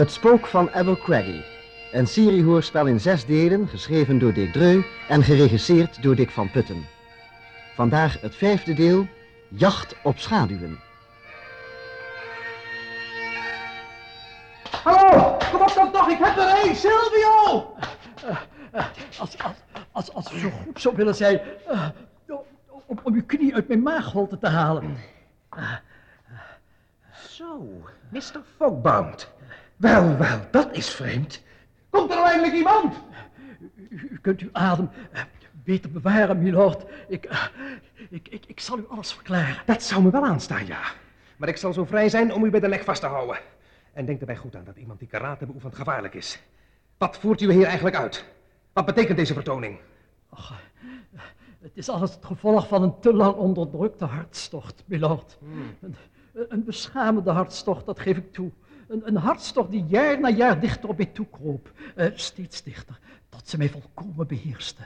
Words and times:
Het 0.00 0.12
Spook 0.12 0.46
van 0.46 0.70
Abercrombie. 0.70 1.44
Een 1.92 2.06
seriehoorspel 2.06 2.86
in 2.86 3.00
zes 3.00 3.26
delen, 3.26 3.68
geschreven 3.68 4.18
door 4.18 4.32
Dick 4.32 4.52
Dreu 4.52 4.82
en 5.08 5.22
geregisseerd 5.22 6.02
door 6.02 6.14
Dick 6.14 6.30
van 6.30 6.50
Putten. 6.50 6.86
Vandaag 7.74 8.20
het 8.20 8.34
vijfde 8.34 8.74
deel, 8.74 9.06
Jacht 9.48 9.94
op 10.02 10.18
schaduwen. 10.18 10.78
Hallo, 14.82 15.36
kom 15.52 15.60
op 15.60 15.72
dan 15.74 15.92
toch, 15.92 16.08
ik 16.08 16.18
heb 16.18 16.36
er 16.36 16.64
één, 16.64 16.76
Silvio! 16.76 17.74
Als, 19.18 19.38
als, 19.38 19.56
als, 19.92 20.12
als 20.12 20.32
u 20.32 20.38
zo 20.38 20.50
goed 20.50 20.80
zou 20.80 20.96
willen 20.96 21.14
zijn 21.14 21.40
eh, 21.66 21.88
om, 22.86 22.98
om 23.02 23.14
uw 23.14 23.24
knie 23.26 23.54
uit 23.54 23.68
mijn 23.68 23.82
maagholte 23.82 24.38
te 24.38 24.48
halen. 24.48 24.96
Zo, 27.12 27.66
Mr. 28.08 28.40
Fogbound. 28.56 29.38
Wel, 29.80 30.16
wel, 30.16 30.40
dat 30.50 30.72
is 30.72 30.90
vreemd. 30.90 31.42
Komt 31.90 32.10
er 32.10 32.16
nou 32.16 32.28
eindelijk 32.28 32.54
iemand? 32.54 32.94
U, 33.88 34.08
u 34.10 34.18
kunt 34.20 34.40
uw 34.40 34.48
adem 34.52 34.90
eh, 35.12 35.22
beter 35.52 35.90
bewaren, 35.90 36.42
milord. 36.42 36.84
Ik, 37.08 37.24
eh, 37.24 37.44
ik, 38.10 38.28
ik, 38.28 38.46
ik 38.46 38.60
zal 38.60 38.78
u 38.78 38.84
alles 38.88 39.12
verklaren. 39.12 39.62
Dat 39.66 39.82
zou 39.82 40.02
me 40.02 40.10
wel 40.10 40.24
aanstaan, 40.24 40.66
ja. 40.66 40.80
Maar 41.36 41.48
ik 41.48 41.56
zal 41.56 41.72
zo 41.72 41.84
vrij 41.84 42.08
zijn 42.08 42.32
om 42.32 42.44
u 42.44 42.50
bij 42.50 42.60
de 42.60 42.68
nek 42.68 42.84
vast 42.84 43.00
te 43.00 43.06
houden. 43.06 43.38
En 43.92 44.04
denk 44.04 44.20
erbij 44.20 44.36
goed 44.36 44.56
aan 44.56 44.64
dat 44.64 44.76
iemand 44.76 44.98
die 44.98 45.08
karate 45.08 45.46
beoefent 45.46 45.74
gevaarlijk 45.74 46.14
is. 46.14 46.40
Wat 46.98 47.18
voert 47.18 47.40
u 47.40 47.52
hier 47.52 47.66
eigenlijk 47.66 47.96
uit? 47.96 48.24
Wat 48.72 48.86
betekent 48.86 49.18
deze 49.18 49.34
vertoning? 49.34 49.78
Och, 50.30 50.52
eh, 51.14 51.20
het 51.60 51.72
is 51.74 51.88
alles 51.88 52.14
het 52.14 52.24
gevolg 52.24 52.68
van 52.68 52.82
een 52.82 53.00
te 53.00 53.14
lang 53.14 53.34
onderdrukte 53.34 54.04
hartstocht, 54.04 54.82
milord. 54.86 55.38
Een, 55.80 55.96
een 56.32 56.64
beschamende 56.64 57.30
hartstocht, 57.30 57.86
dat 57.86 58.00
geef 58.00 58.16
ik 58.16 58.32
toe. 58.32 58.50
Een, 58.90 59.02
een 59.04 59.16
hartstocht 59.16 59.70
die 59.70 59.84
jaar 59.84 60.20
na 60.20 60.28
jaar 60.28 60.60
dichter 60.60 60.88
op 60.88 60.96
mij 60.96 61.06
toekroop. 61.06 61.72
Eh, 61.94 62.06
steeds 62.14 62.62
dichter, 62.62 62.98
tot 63.28 63.48
ze 63.48 63.58
mij 63.58 63.68
volkomen 63.68 64.26
beheerste. 64.26 64.82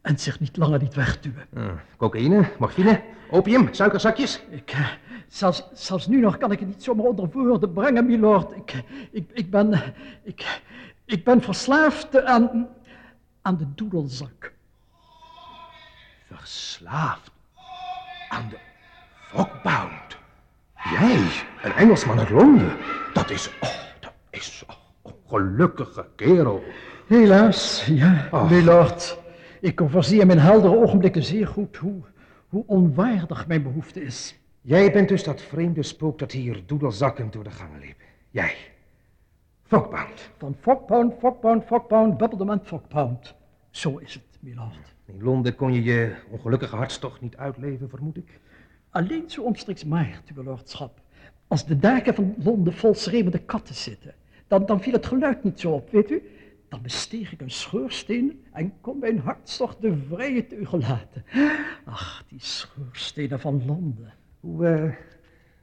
En 0.00 0.18
zich 0.18 0.40
niet 0.40 0.56
langer 0.56 0.78
liet 0.78 0.94
wegduwen. 0.94 1.46
Uh, 1.54 1.72
cocaïne, 1.96 2.50
morfine, 2.58 3.02
opium, 3.30 3.68
suikerzakjes? 3.74 4.42
Ik, 4.50 4.70
eh, 4.70 4.88
zelfs, 5.28 5.64
zelfs 5.72 6.06
nu 6.06 6.20
nog 6.20 6.36
kan 6.36 6.52
ik 6.52 6.58
het 6.58 6.68
niet 6.68 6.82
zomaar 6.82 7.06
onder 7.06 7.30
woorden 7.30 7.72
brengen, 7.72 8.06
milord. 8.06 8.56
Ik, 8.56 8.82
ik, 9.10 9.30
ik 9.32 9.50
ben... 9.50 9.94
Ik, 10.22 10.60
ik 11.04 11.24
ben 11.24 11.40
verslaafd 11.40 12.24
aan... 12.24 12.68
aan 13.42 13.56
de 13.56 13.74
doedelzak. 13.74 14.52
Verslaafd? 16.30 17.30
Aan 18.28 18.48
de... 18.48 18.58
Fogbound? 19.14 19.95
Jij, 21.06 21.28
een 21.62 21.72
Engelsman 21.72 22.18
uit 22.18 22.30
Londen? 22.30 22.76
Dat 23.12 23.30
is... 23.30 23.50
Oh, 23.60 23.68
dat 24.00 24.12
is... 24.30 24.64
Oh, 25.02 25.12
gelukkige 25.26 26.06
kerel. 26.16 26.62
Helaas, 27.06 27.86
ja, 27.86 28.28
Ach. 28.30 28.50
milord. 28.50 29.18
Ik 29.60 29.80
overzie 29.80 30.20
in 30.20 30.26
mijn 30.26 30.38
heldere 30.38 30.76
ogenblikken 30.76 31.22
zeer 31.22 31.46
goed 31.46 31.76
hoe, 31.76 32.02
hoe 32.48 32.64
onwaardig 32.66 33.46
mijn 33.46 33.62
behoefte 33.62 34.02
is. 34.02 34.38
Jij 34.60 34.92
bent 34.92 35.08
dus 35.08 35.24
dat 35.24 35.42
vreemde 35.42 35.82
spook 35.82 36.18
dat 36.18 36.32
hier 36.32 36.62
doedelzakkend 36.66 37.32
door 37.32 37.44
de 37.44 37.50
gangen 37.50 37.80
liep. 37.80 38.00
Jij. 38.30 38.54
Fogbound. 39.62 40.30
Van 40.38 40.56
Fogpound, 40.60 41.14
Fogpound, 41.18 41.64
Fogpound, 41.64 42.16
Bubbledement, 42.16 42.66
Fogpound. 42.66 43.34
Zo 43.70 43.96
is 43.96 44.14
het, 44.14 44.38
milord. 44.40 44.94
In 45.04 45.22
Londen 45.22 45.54
kon 45.54 45.72
je 45.72 45.82
je 45.82 46.14
ongelukkige 46.30 46.76
hartstocht 46.76 47.20
niet 47.20 47.36
uitleven, 47.36 47.88
vermoed 47.88 48.16
ik. 48.16 48.40
Alleen 48.96 49.30
zo 49.30 49.42
omstreeks 49.42 49.84
maart, 49.84 50.32
uw 50.34 50.42
lordschap. 50.42 51.00
Als 51.46 51.66
de 51.66 51.78
daken 51.78 52.14
van 52.14 52.34
Londen 52.38 52.72
vol 52.72 52.94
schreeuwende 52.94 53.38
katten 53.38 53.74
zitten, 53.74 54.14
dan, 54.46 54.66
dan 54.66 54.80
viel 54.80 54.92
het 54.92 55.06
geluid 55.06 55.44
niet 55.44 55.60
zo 55.60 55.72
op, 55.72 55.90
weet 55.90 56.10
u? 56.10 56.22
Dan 56.68 56.82
besteeg 56.82 57.32
ik 57.32 57.40
een 57.40 57.50
schoorsteen 57.50 58.44
en 58.52 58.72
kon 58.80 58.98
mijn 58.98 59.18
hartstocht 59.18 59.80
de 59.80 59.96
vrije 60.08 60.46
teugel 60.46 60.78
laten. 60.78 61.24
Ach, 61.84 62.24
die 62.28 62.40
schoorstenen 62.40 63.40
van 63.40 63.62
Londen. 63.66 64.14
Hoe, 64.40 64.66
eh, 64.66 64.92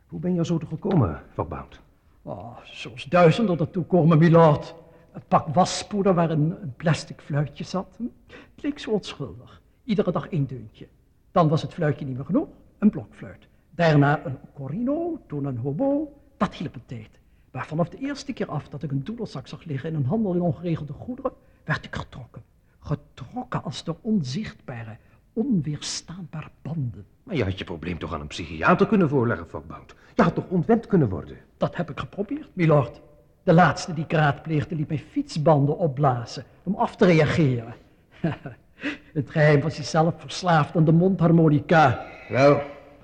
hoe 0.08 0.20
ben 0.20 0.34
je 0.34 0.46
zo 0.46 0.58
te 0.58 0.66
gekomen, 0.66 1.22
Fogbound? 1.34 1.80
Oh, 2.22 2.58
zoals 2.64 3.04
duizenden 3.04 3.60
ertoe 3.60 3.86
komen, 3.86 4.18
milord. 4.18 4.76
Een 5.12 5.24
pak 5.28 5.48
waspoeder 5.48 6.14
waar 6.14 6.30
een, 6.30 6.62
een 6.62 6.74
plastic 6.76 7.22
fluitje 7.22 7.64
zat. 7.64 7.96
hm? 7.98 8.04
Het 8.28 8.64
leek 8.64 8.80
zo 8.80 8.92
onschuldig. 8.92 9.62
Iedere 9.84 10.12
dag 10.12 10.28
één 10.28 10.46
deuntje. 10.48 10.88
Dan 11.32 11.48
was 11.48 11.62
het 11.62 11.74
fluitje 11.74 12.06
niet 12.06 12.16
meer 12.16 12.26
genoeg, 12.26 12.48
een 12.84 12.90
blokfluit. 12.90 13.48
Daarna 13.70 14.26
een 14.26 14.38
corino, 14.54 15.20
toen 15.28 15.46
een 15.46 15.58
hobo. 15.58 16.14
Dat 16.38 16.54
hielp 16.54 16.76
een 16.76 16.86
tijd. 16.86 17.10
Maar 17.52 17.66
vanaf 17.66 17.90
de 17.90 17.98
eerste 17.98 18.34
keer 18.34 18.50
af 18.50 18.70
dat 18.70 18.84
ik 18.84 18.92
een 18.92 19.04
doedelzak 19.04 19.48
zag 19.48 19.64
liggen 19.64 19.90
in 19.90 19.96
een 19.96 20.06
handel 20.06 20.34
in 20.34 20.42
ongeregelde 20.42 20.94
goederen, 20.94 21.32
werd 21.64 21.86
ik 21.86 21.96
getrokken. 21.96 22.44
Getrokken 22.80 23.64
als 23.64 23.84
door 23.84 23.98
onzichtbare, 24.02 24.98
onweerstaanbare 25.34 26.50
banden. 26.62 27.06
Maar 27.24 27.36
je 27.36 27.44
had 27.44 27.58
je 27.58 27.64
probleem 27.64 27.98
toch 27.98 28.14
aan 28.14 28.22
een 28.22 28.28
psychiater 28.28 28.88
kunnen 28.88 29.10
voorleggen, 29.10 29.48
Fogbound. 29.48 29.96
Je 30.16 30.22
had 30.22 30.36
toch 30.36 30.48
ontwend 30.48 30.88
kunnen 30.88 31.10
worden? 31.10 31.38
Dat 31.58 31.76
heb 31.76 31.90
ik 31.90 32.00
geprobeerd, 32.00 32.50
milord. 32.54 33.02
De 33.44 33.54
laatste 33.54 33.94
die 33.94 34.04
ik 34.04 34.12
raadpleegde 34.12 34.76
liet 34.76 34.88
mij 34.88 35.04
fietsbanden 35.12 35.78
opblazen 35.78 36.44
om 36.64 36.76
af 36.76 36.96
te 36.96 37.06
reageren. 37.06 37.74
Het 39.14 39.30
geheim 39.30 39.62
was 39.62 39.76
hij 39.76 39.86
zelf 39.86 40.14
verslaafd 40.18 40.76
aan 40.76 40.86
de 40.86 40.92
mondharmonica. 40.92 42.06
Wel, 42.30 42.62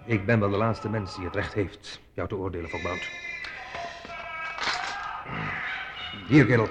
ik 0.09 0.25
ben 0.25 0.39
wel 0.39 0.49
de 0.49 0.57
laatste 0.57 0.89
mens 0.89 1.15
die 1.15 1.25
het 1.25 1.35
recht 1.35 1.53
heeft 1.53 2.01
jou 2.13 2.27
te 2.27 2.35
oordelen, 2.35 2.69
Fogbound. 2.69 3.09
Hier, 6.27 6.45
kerel. 6.45 6.67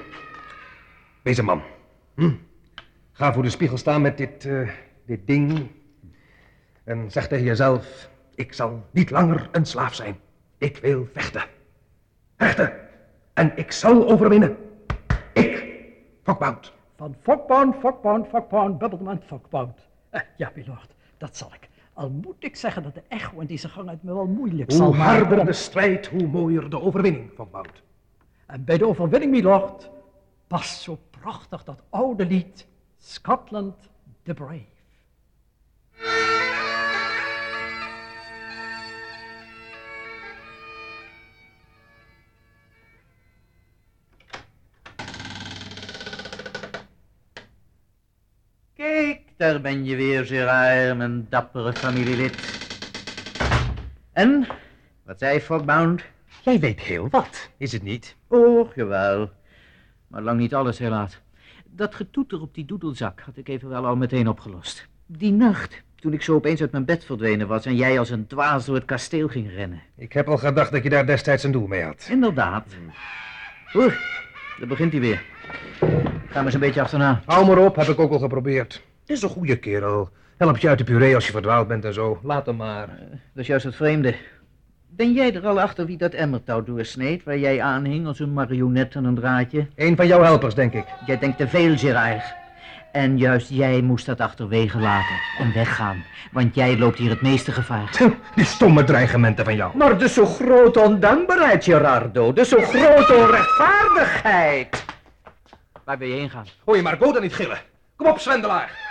Wees 1.22 1.38
een 1.38 1.44
man. 1.44 1.62
Hm? 2.15 2.34
Ga 3.12 3.32
voor 3.32 3.43
de 3.43 3.50
spiegel 3.50 3.77
staan 3.77 4.03
met 4.03 4.16
dit, 4.16 4.44
eh, 4.44 4.69
dit 5.06 5.27
ding. 5.27 5.71
En 6.84 7.10
zeg 7.10 7.28
tegen 7.28 7.44
jezelf, 7.44 8.10
ik 8.34 8.53
zal 8.53 8.87
niet 8.91 9.10
langer 9.10 9.48
een 9.53 9.66
slaaf 9.66 9.94
zijn. 9.94 10.21
Ik 10.59 10.77
wil 10.77 11.09
vechten. 11.12 11.44
Vechten. 12.37 12.72
En 13.34 13.53
ik 13.56 13.72
zal 13.72 14.09
overwinnen. 14.09 14.56
Ik, 15.32 15.65
Fogbound. 16.22 16.72
Van 16.97 17.16
Fogpound, 17.22 17.77
Fogpound, 17.77 18.28
Fogpound, 18.28 18.78
Bubblement, 18.78 19.25
Fogpound. 19.25 19.88
Eh, 20.10 20.21
ja, 20.37 20.53
milord, 20.54 20.94
dat 21.16 21.37
zal 21.37 21.53
ik. 21.54 21.68
Al 21.98 22.10
moet 22.10 22.36
ik 22.38 22.56
zeggen 22.56 22.82
dat 22.82 22.94
de 22.94 23.03
echo 23.09 23.41
in 23.41 23.47
deze 23.47 23.69
gang 23.69 23.88
het 23.91 24.03
me 24.03 24.14
wel 24.14 24.26
moeilijk 24.26 24.72
zal 24.72 24.86
Hoe 24.86 24.97
maken. 24.97 25.19
harder 25.19 25.38
om- 25.38 25.47
de 25.47 25.53
strijd, 25.53 26.06
hoe 26.06 26.26
mooier 26.26 26.70
de 26.70 26.81
overwinning, 26.81 27.31
Fogbound. 27.34 27.82
En 28.47 28.64
bij 28.64 28.78
de 28.78 28.86
overwinning, 28.86 29.31
milord, 29.32 29.91
past 30.47 30.81
zo 30.81 30.98
prachtig 31.20 31.64
dat 31.64 31.82
oude 31.91 32.26
lied 32.26 32.66
Scotland 32.98 33.75
the 34.22 34.34
Brave. 34.34 34.64
Daar 49.38 49.60
ben 49.60 49.84
je 49.84 49.97
weer, 49.97 50.26
Gerard, 50.26 50.97
mijn 50.97 51.26
dappere 51.28 51.72
familielid. 51.72 52.37
En, 54.12 54.47
wat 55.04 55.19
zei 55.19 55.41
Fogbound? 55.41 56.04
Jij 56.43 56.60
weet 56.60 56.81
heel 56.81 57.09
wat, 57.10 57.51
is 57.57 57.72
het 57.72 57.83
niet? 57.83 58.16
Och, 58.27 58.74
jawel. 58.74 59.30
Maar 60.09 60.22
lang 60.22 60.39
niet 60.39 60.54
alles, 60.54 60.78
helaas. 60.78 61.21
Dat 61.65 61.95
getoeter 61.95 62.41
op 62.41 62.54
die 62.54 62.65
doedelzak 62.65 63.21
had 63.21 63.36
ik 63.36 63.48
even 63.48 63.68
wel 63.68 63.86
al 63.86 63.97
meteen 63.97 64.28
opgelost. 64.28 64.89
Die 65.07 65.33
nacht, 65.33 65.83
toen 65.97 66.13
ik 66.13 66.22
zo 66.22 66.34
opeens 66.34 66.60
uit 66.60 66.72
mijn 66.72 66.84
bed 66.84 67.04
verdwenen 67.04 67.48
was 67.48 67.66
en 67.66 67.77
jij 67.77 67.98
als 67.98 68.10
een 68.10 68.27
dwaas 68.27 68.65
door 68.65 68.74
het 68.74 68.84
kasteel 68.84 69.28
ging 69.28 69.51
rennen. 69.51 69.83
Ik 69.97 70.13
heb 70.13 70.28
al 70.28 70.39
gedacht 70.39 70.72
dat 70.72 70.83
je 70.83 70.91
daar 70.91 71.07
destijds 71.07 71.42
een 71.42 71.53
doel 71.53 71.66
mee 71.66 71.83
had. 71.83 72.07
Inderdaad. 72.10 72.66
Oeh, 73.74 73.95
daar 74.59 74.68
begint 74.68 74.92
hij 74.92 75.01
weer. 75.01 75.24
Ga 76.27 76.34
maar 76.34 76.45
eens 76.45 76.54
een 76.54 76.60
beetje 76.60 76.80
achterna. 76.80 77.22
Hou 77.24 77.47
maar 77.47 77.59
op, 77.59 77.77
heb 77.77 77.86
ik 77.86 77.98
ook 77.98 78.13
al 78.13 78.18
geprobeerd. 78.18 78.86
Is 79.09 79.22
een 79.22 79.28
goede 79.28 79.57
kerel. 79.57 80.09
Helpt 80.37 80.60
je 80.60 80.69
uit 80.69 80.78
de 80.78 80.84
puree 80.84 81.15
als 81.15 81.27
je 81.27 81.33
verdwaald 81.33 81.69
bent 81.69 81.84
en 81.84 81.95
zo. 81.95 82.19
Laat 82.22 82.47
hem 82.47 82.57
maar. 82.57 82.87
Dat 83.10 83.19
is 83.34 83.47
juist 83.47 83.65
het 83.65 83.77
vreemde. 83.77 84.15
Ben 84.89 85.13
jij 85.13 85.34
er 85.34 85.47
al 85.47 85.60
achter 85.60 85.87
wie 85.87 85.97
dat 85.97 86.13
emmertouw 86.13 86.63
doorsneed, 86.63 87.25
waar 87.25 87.39
jij 87.39 87.63
aanhing 87.63 88.07
als 88.07 88.19
een 88.19 88.33
marionet 88.33 88.97
aan 88.97 89.05
een 89.05 89.15
draadje? 89.15 89.66
Een 89.77 89.97
van 89.97 90.07
jouw 90.07 90.22
helpers, 90.22 90.55
denk 90.55 90.72
ik. 90.72 90.84
Jij 91.07 91.19
denkt 91.19 91.39
te 91.39 91.49
veel, 91.49 91.77
Gerard. 91.77 92.34
En 92.93 93.19
juist 93.19 93.49
jij 93.49 93.81
moest 93.81 94.07
dat 94.07 94.21
achterwege 94.21 94.78
laten 94.78 95.16
en 95.39 95.53
weggaan, 95.54 96.04
want 96.33 96.54
jij 96.54 96.78
loopt 96.78 96.99
hier 96.99 97.11
het 97.11 97.22
meeste 97.22 97.53
gevaar. 97.53 98.01
Die 98.34 98.45
stomme 98.45 98.84
dreigementen 98.84 99.45
van 99.45 99.57
jou. 99.57 99.77
Maar 99.77 99.99
de 99.99 100.09
zo 100.09 100.27
grote 100.27 100.81
ondankbaarheid, 100.81 101.65
Gerardo. 101.65 102.33
De 102.33 102.45
zo 102.45 102.61
grote 102.61 103.15
onrechtvaardigheid. 103.15 104.84
Waar 105.84 105.99
ben 105.99 106.09
je 106.09 106.15
heen 106.15 106.31
gaan? 106.31 106.47
Gooi 106.65 106.77
je 106.78 106.84
Margot 106.84 107.13
dan 107.13 107.22
niet 107.22 107.34
gillen. 107.34 107.59
Kom 107.97 108.07
op, 108.07 108.19
zwendelaar 108.19 108.88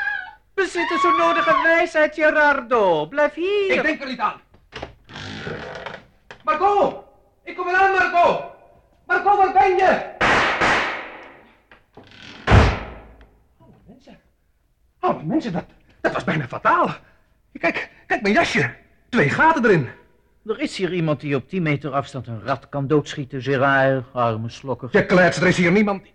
bezitten 0.57 0.99
zo 0.99 1.15
nodige 1.17 1.61
wijsheid, 1.63 2.15
Gerardo. 2.15 3.07
Blijf 3.07 3.33
hier. 3.33 3.71
Ik 3.71 3.81
denk 3.83 4.01
er 4.01 4.07
niet 4.07 4.19
aan. 4.19 4.41
Marco! 6.43 7.03
Ik 7.43 7.55
kom 7.55 7.67
eraan, 7.67 7.91
Marco! 7.91 8.51
Marco, 9.05 9.37
waar 9.37 9.53
ben 9.53 9.75
je? 9.77 10.15
Oh, 13.59 13.67
mensen. 13.87 14.19
Oh, 14.99 15.23
mensen, 15.23 15.51
dat, 15.53 15.65
dat 16.01 16.13
was 16.13 16.23
bijna 16.23 16.47
fataal. 16.47 16.89
Kijk, 17.59 17.89
kijk 18.07 18.21
mijn 18.21 18.33
jasje. 18.33 18.73
Twee 19.09 19.29
gaten 19.29 19.65
erin. 19.65 19.89
Er 20.45 20.59
is 20.59 20.77
hier 20.77 20.93
iemand 20.93 21.19
die 21.19 21.35
op 21.35 21.49
10 21.49 21.63
meter 21.63 21.91
afstand 21.91 22.27
een 22.27 22.41
rat 22.43 22.69
kan 22.69 22.87
doodschieten, 22.87 23.41
Gerard, 23.41 24.05
arme 24.13 24.49
slokker. 24.49 24.89
Je 24.91 25.05
kletst, 25.05 25.41
er 25.41 25.47
is 25.47 25.57
hier 25.57 25.71
niemand. 25.71 26.07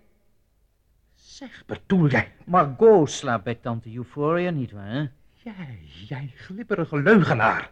Zeg, 1.33 1.63
bedoel 1.65 2.07
jij? 2.07 2.31
Margot 2.45 3.11
slaapt 3.11 3.43
bij 3.43 3.55
tante 3.55 3.95
Euphoria, 3.95 4.49
nietwaar, 4.49 4.87
hè? 4.87 5.05
Jij, 5.33 5.79
jij 6.07 6.33
glibberige 6.35 7.01
leugenaar. 7.01 7.69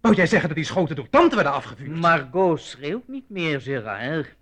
Wou 0.00 0.14
jij 0.14 0.26
zeggen 0.26 0.48
dat 0.48 0.56
die 0.56 0.66
schoten 0.66 0.96
door 0.96 1.08
tante 1.08 1.34
werden 1.34 1.52
afgevuurd? 1.52 1.96
Margot 2.00 2.60
schreeuwt 2.60 3.08
niet 3.08 3.30
meer, 3.30 3.60
Gerard. 3.60 4.36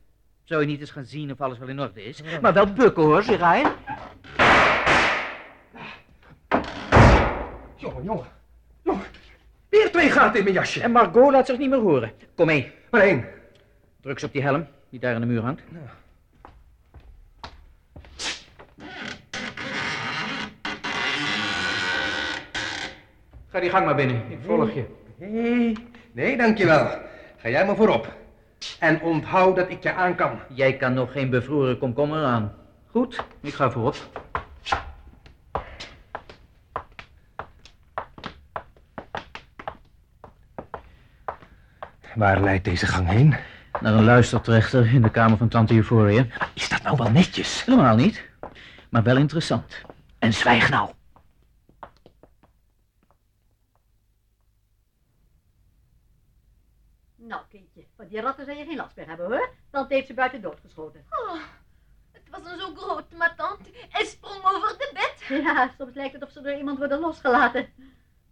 Zou 0.45 0.61
je 0.61 0.67
niet 0.67 0.81
eens 0.81 0.91
gaan 0.91 1.05
zien 1.05 1.33
of 1.33 1.41
alles 1.41 1.59
wel 1.59 1.69
in 1.69 1.81
orde 1.81 2.05
is? 2.05 2.23
Maar 2.41 2.53
wel 2.53 2.73
bukken, 2.73 3.03
hoor, 3.03 3.23
Gerard. 3.23 3.73
Jongen, 7.77 8.05
jongen. 8.05 8.27
Jongen, 8.83 9.05
weer 9.69 9.91
twee 9.91 10.11
gaten 10.11 10.39
in 10.39 10.45
mijn 10.45 10.57
jasje. 10.57 10.83
En 10.83 10.93
Margot 10.93 11.33
laat 11.33 11.47
zich 11.47 11.59
niet 11.59 11.71
meer 11.71 11.79
horen. 11.81 12.13
Kom 12.35 12.47
mee. 12.47 12.73
Maar 12.91 13.01
één. 13.01 13.25
Druk 14.01 14.19
ze 14.19 14.27
op 14.27 14.33
die 14.33 14.43
helm, 14.43 14.67
die 14.91 15.01
daar 15.01 15.15
aan 15.15 15.21
de 15.21 15.27
muur 15.27 15.43
hangt. 15.43 15.63
Ga 23.57 23.63
die 23.63 23.71
gang 23.71 23.85
maar 23.85 23.95
binnen, 23.95 24.23
ik 24.29 24.39
volg 24.47 24.75
je. 24.75 24.85
Nee, 25.19 25.77
nee, 26.13 26.37
dankjewel. 26.37 26.89
Ga 27.37 27.49
jij 27.49 27.67
maar 27.67 27.77
voorop. 27.77 28.13
En 28.79 29.01
onthoud 29.01 29.57
dat 29.57 29.71
ik 29.71 29.83
je 29.83 29.93
aan 29.93 30.15
kan. 30.15 30.39
Jij 30.49 30.77
kan 30.77 30.95
nog 30.95 31.13
geen 31.13 31.31
bevroren 31.31 31.79
komkommer 31.79 32.25
aan. 32.25 32.53
Goed, 32.87 33.25
ik 33.41 33.55
ga 33.55 33.71
voorop. 33.71 33.97
Waar 42.15 42.41
leidt 42.41 42.65
deze 42.65 42.87
gang 42.87 43.09
heen? 43.09 43.35
Naar 43.81 43.95
een 43.95 44.05
luistertrechter 44.05 44.95
in 44.95 45.03
de 45.03 45.11
kamer 45.11 45.37
van 45.37 45.49
tante 45.49 45.75
Euphoria. 45.75 46.27
Is 46.55 46.69
dat 46.69 46.83
nou 46.83 46.97
wel 46.97 47.11
netjes? 47.11 47.65
Helemaal 47.65 47.97
niet, 47.97 48.29
maar 48.89 49.03
wel 49.03 49.17
interessant. 49.17 49.83
En 50.19 50.33
zwijg 50.33 50.71
nou. 50.71 50.91
Nou, 57.27 57.43
kindje, 57.49 57.87
van 57.97 58.09
die 58.09 58.21
ratten 58.21 58.45
zou 58.45 58.59
je 58.59 58.65
geen 58.65 58.77
last 58.77 58.97
meer 58.97 59.07
hebben, 59.07 59.27
hoor. 59.27 59.55
Tante 59.71 59.95
heeft 59.95 60.07
ze 60.07 60.15
buiten 60.15 60.41
doodgeschoten. 60.41 61.07
Oh, 61.11 61.41
het 62.13 62.23
was 62.31 62.53
een 62.53 62.59
zo 62.59 62.75
groot, 62.75 63.13
maar 63.13 63.35
tante, 63.37 63.71
hij 63.89 64.05
sprong 64.05 64.45
over 64.45 64.79
de 64.79 64.91
bed. 64.93 65.43
Ja, 65.43 65.71
soms 65.79 65.95
lijkt 65.95 66.15
het 66.15 66.23
of 66.23 66.31
ze 66.31 66.41
door 66.41 66.55
iemand 66.55 66.79
worden 66.79 67.01
losgelaten. 67.01 67.69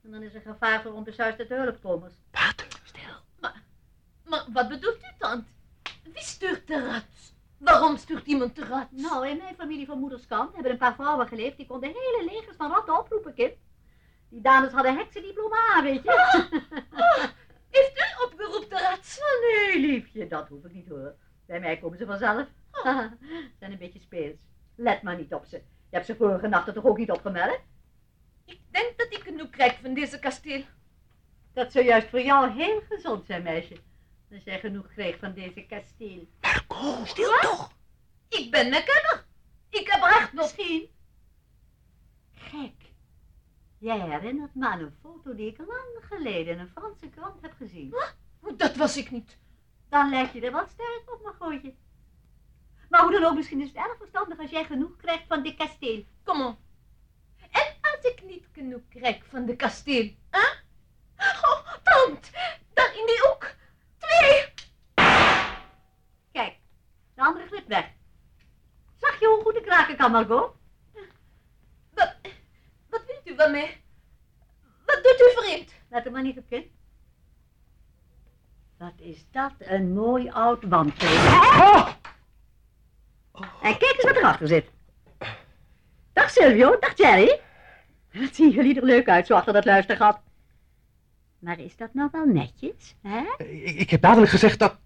En 0.03 0.11
dan 0.11 0.23
is 0.23 0.35
er 0.35 0.41
gevaar 0.41 0.83
voor 0.83 0.93
onbesuisde 0.93 1.47
hulpkomers. 1.49 2.15
Wat? 2.31 2.65
Maar 4.25 4.45
wat 4.53 4.69
bedoelt 4.69 4.97
u, 4.97 5.15
tante? 5.19 5.51
Wie 6.03 6.23
stuurt 6.23 6.67
de 6.67 6.87
rat? 6.87 7.05
Waarom 7.59 7.97
stuurt 7.97 8.27
iemand 8.27 8.57
de 8.57 8.65
rat? 8.65 8.91
Nou, 8.91 9.29
in 9.29 9.37
mijn 9.37 9.55
familie 9.55 9.87
van 9.87 9.99
moeders 9.99 10.27
kant 10.27 10.55
hebben 10.55 10.73
een 10.73 10.79
paar 10.79 10.95
vrouwen 10.95 11.29
geleefd 11.29 11.57
die 11.57 11.67
konden 11.67 11.89
hele 11.89 12.31
legers 12.31 12.57
van 12.57 12.71
ratten 12.71 12.99
oproepen, 12.99 13.35
kind. 13.35 13.55
Die 14.29 14.41
dames 14.41 14.73
hadden 14.73 14.97
heksendiploma 14.97 15.75
aan, 15.75 15.85
weet 15.85 16.03
je. 16.03 17.33
Heeft 17.75 17.99
u 17.99 18.25
opgeroepen 18.25 18.69
de? 18.69 18.99
Oh, 19.19 19.73
nee, 19.73 19.81
liefje, 19.81 20.27
dat 20.27 20.49
hoef 20.49 20.65
ik 20.65 20.73
niet 20.73 20.89
hoor. 20.89 21.15
Bij 21.47 21.61
mij 21.61 21.79
komen 21.79 21.99
ze 21.99 22.07
vanzelf. 22.07 22.49
zijn 23.59 23.73
een 23.73 23.79
beetje 23.79 24.01
speels. 24.01 24.37
Let 24.75 25.03
maar 25.03 25.17
niet 25.17 25.35
op 25.35 25.45
ze. 25.45 25.57
Je 25.57 25.97
hebt 25.97 26.07
ze 26.07 26.17
vorige 26.17 26.49
nacht 26.49 26.75
toch 26.75 26.85
ook 26.85 26.99
niet 26.99 27.11
opgemerkt? 27.11 27.63
Ik 28.45 28.61
denk 28.71 28.99
dat 28.99 29.07
ik 29.13 29.23
genoeg 29.23 29.51
krijg 29.51 29.79
van 29.83 29.95
deze 29.95 30.19
kasteel. 30.19 30.65
Dat 31.53 31.73
zou 31.73 31.85
juist 31.85 32.09
voor 32.09 32.21
jou 32.21 32.51
heel 32.51 32.83
gezond 32.89 33.27
zijn, 33.27 33.43
meisje. 33.43 33.77
Als 34.33 34.43
jij 34.45 34.61
genoeg 34.61 34.89
kreeg 34.89 35.19
van 35.19 35.35
deze 35.35 35.67
kasteel. 35.67 36.29
Marco, 36.41 37.05
stil 37.05 37.31
Wat? 37.31 37.41
toch. 37.41 37.73
Ik 38.29 38.51
ben 38.51 38.67
een 38.67 38.85
kenner. 38.85 39.25
Ik 39.71 39.89
heb 39.91 40.03
recht 40.03 40.33
nog. 40.33 40.43
Misschien. 40.57 40.91
Gek. 42.33 42.94
Jij 43.85 44.01
herinnert 44.01 44.55
me 44.55 44.67
aan 44.67 44.81
een 44.81 44.97
foto 45.03 45.35
die 45.35 45.47
ik 45.47 45.59
lang 45.59 45.89
geleden 46.01 46.53
in 46.53 46.59
een 46.59 46.69
Franse 46.69 47.09
krant 47.09 47.43
heb 47.43 47.53
gezien. 47.57 47.95
Dat 48.57 48.77
was 48.77 48.97
ik 48.97 49.11
niet. 49.11 49.39
Dan 49.89 50.11
lijk 50.11 50.33
je 50.33 50.41
er 50.41 50.53
wat 50.53 50.69
sterk 50.69 51.03
op, 51.07 51.23
Margotje. 51.23 51.75
Maar 52.89 53.03
hoe 53.03 53.13
dan 53.13 53.25
ook, 53.25 53.35
misschien 53.35 53.61
is 53.61 53.69
het 53.69 53.77
erg 53.77 53.97
verstandig 53.99 54.39
als 54.39 54.51
jij 54.51 54.65
genoeg 54.65 54.97
krijgt 54.97 55.27
van 55.27 55.43
dit 55.43 55.57
kasteel. 55.57 56.05
Kom 56.23 56.43
op. 56.47 56.59
En 57.51 57.75
als 57.81 58.13
ik 58.13 58.23
niet 58.25 58.47
genoeg 58.53 58.81
krijg 58.89 59.25
van 59.25 59.45
de 59.45 59.57
kasteel, 59.57 60.15
hè? 60.31 60.47
Oh, 61.43 61.75
tante, 61.83 62.31
daar 62.73 62.97
in 62.97 63.07
die 63.07 63.21
hoek. 63.29 63.55
Twee. 63.99 64.53
Kijk, 66.33 66.57
de 67.15 67.23
andere 67.23 67.47
glipt 67.47 67.69
weg. 67.69 67.91
Zag 68.97 69.21
je 69.21 69.27
hoe 69.27 69.43
goed 69.43 69.57
ik 69.57 69.67
raken 69.67 69.97
kan, 69.97 70.11
Margot? 70.11 70.63
U 73.35 73.37
van 73.37 73.51
mij? 73.51 73.81
Wat 74.87 75.01
doet 75.03 75.21
u 75.21 75.43
vreemd? 75.43 75.73
Let 75.89 76.05
er 76.07 76.13
maar 76.13 76.23
niet 76.23 76.39
op, 76.39 76.45
kind. 76.49 76.67
Wat 78.79 78.93
is 78.97 79.27
dat 79.31 79.53
een 79.59 79.93
mooi 79.93 80.31
oud 80.31 80.65
wandteken. 80.65 81.17
Oh! 81.17 81.89
En 83.63 83.79
kijk 83.79 83.93
eens 83.95 84.05
wat 84.05 84.17
erachter 84.17 84.49
zit. 84.49 84.71
Dag 86.13 86.31
Silvio, 86.31 86.79
dag 86.79 86.97
Jerry. 86.97 87.41
Wat 88.13 88.35
zien 88.35 88.51
jullie 88.51 88.77
er 88.77 88.85
leuk 88.85 89.09
uit 89.09 89.27
zo 89.27 89.35
achter 89.35 89.53
dat 89.53 89.65
luistergat. 89.65 90.21
Maar 91.39 91.59
is 91.59 91.77
dat 91.77 91.95
nou 91.95 92.09
wel 92.13 92.25
netjes, 92.25 92.97
hè? 93.03 93.45
Ik, 93.45 93.79
ik 93.79 93.91
heb 93.91 94.01
dadelijk 94.01 94.31
gezegd 94.31 94.59
dat... 94.59 94.79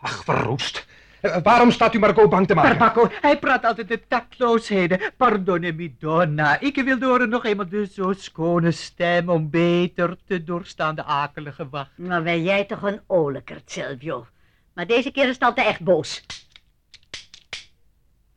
Ach, 0.00 0.24
verroest. 0.24 0.86
Eh, 1.20 1.36
waarom 1.42 1.70
staat 1.70 1.94
u 1.94 1.98
Margot 1.98 2.30
bang 2.30 2.46
te 2.46 2.54
maken? 2.54 2.78
Barbacco, 2.78 3.08
hij 3.20 3.38
praat 3.38 3.64
altijd 3.64 3.88
de 3.88 4.06
tactloosheden. 4.06 5.00
Pardonne 5.16 5.96
donna. 5.98 6.60
Ik 6.60 6.76
wilde 6.76 7.06
horen 7.06 7.28
nog 7.28 7.44
eenmaal 7.44 7.68
de 7.68 7.86
zo 7.86 8.12
schone 8.12 8.70
stem 8.70 9.28
om 9.28 9.50
beter 9.50 10.16
te 10.26 10.44
doorstaan 10.44 10.94
de 10.94 11.04
akelige 11.04 11.68
wacht. 11.68 11.98
Maar 11.98 12.22
ben 12.22 12.42
jij 12.42 12.64
toch 12.64 12.82
een 12.82 13.00
olijkert, 13.06 13.70
Silvio. 13.70 14.26
Maar 14.74 14.86
deze 14.86 15.10
keer 15.10 15.28
is 15.28 15.38
tante 15.38 15.62
echt 15.62 15.80
boos. 15.80 16.26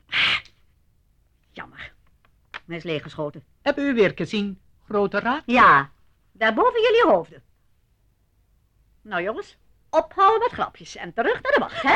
Ah, 0.09 0.37
Jammer. 1.51 1.93
Hij 2.67 2.77
is 2.77 2.83
leeggeschoten. 2.83 3.43
Hebben 3.61 3.85
u 3.85 3.93
weer 3.93 4.11
gezien, 4.15 4.59
grote 4.87 5.19
raad? 5.19 5.41
Ja, 5.45 5.89
daar 6.31 6.53
boven 6.53 6.81
jullie 6.81 7.03
hoofden. 7.15 7.41
Nou 9.01 9.23
jongens, 9.23 9.57
ophouden 9.89 10.39
met 10.39 10.51
grapjes 10.51 10.95
en 10.95 11.13
terug 11.13 11.41
naar 11.41 11.51
de 11.51 11.59
wacht, 11.59 11.81
hè? 11.81 11.93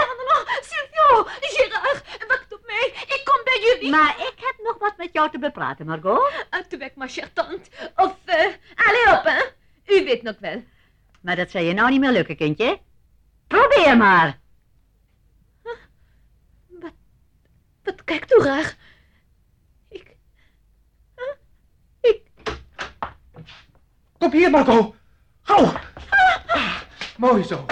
Mama, 0.48 0.62
Silvio, 0.62 1.24
Gerard, 1.42 2.28
wacht 2.28 2.54
op 2.54 2.62
mij. 2.66 2.92
Ik 3.08 3.22
kom 3.24 3.44
bij 3.44 3.60
jullie. 3.62 3.90
Maar 3.90 4.16
ik 4.18 4.34
heb 4.36 4.56
nog 4.64 4.78
wat 4.80 4.98
met 4.98 5.10
jou 5.14 5.30
te 5.32 5.40
bepraten, 5.40 5.86
Margot. 5.86 6.32
Uit 6.50 6.70
de 6.70 6.78
weg, 6.78 6.96
ma 6.96 7.08
chère 7.08 7.34
tante. 7.34 7.70
Of, 7.96 8.16
eh, 8.26 8.46
allez 8.76 9.18
op, 9.18 9.24
hè. 9.24 9.44
U 9.96 10.04
weet 10.06 10.24
nog 10.24 10.36
wel. 10.40 10.64
Maar 11.22 11.36
dat 11.36 11.52
zal 11.52 11.62
je 11.62 11.74
nou 11.74 11.90
niet 11.90 12.00
meer 12.00 12.12
lukken, 12.12 12.36
kindje. 12.36 12.80
Probeer 13.48 13.98
maar. 13.98 14.40
Wat 17.84 18.04
kijkt 18.04 18.34
u 18.34 18.44
raar? 18.44 18.76
Ik... 19.90 20.16
huh? 21.16 21.34
Ik... 22.02 22.22
Kom 24.18 24.32
hier, 24.32 24.50
Marco. 24.50 24.96
Gauw. 25.42 25.74
Ah, 26.48 26.82
mooi 27.18 27.44
zo. 27.44 27.66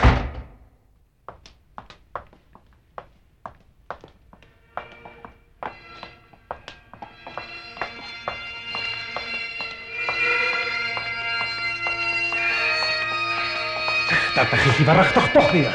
Dat 14.36 14.50
begint 14.50 14.75
hij 14.75 14.86
waarachtig 14.86 15.32
toch 15.32 15.51
weer. 15.51 15.72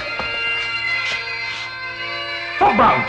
Fogbound. 2.56 3.08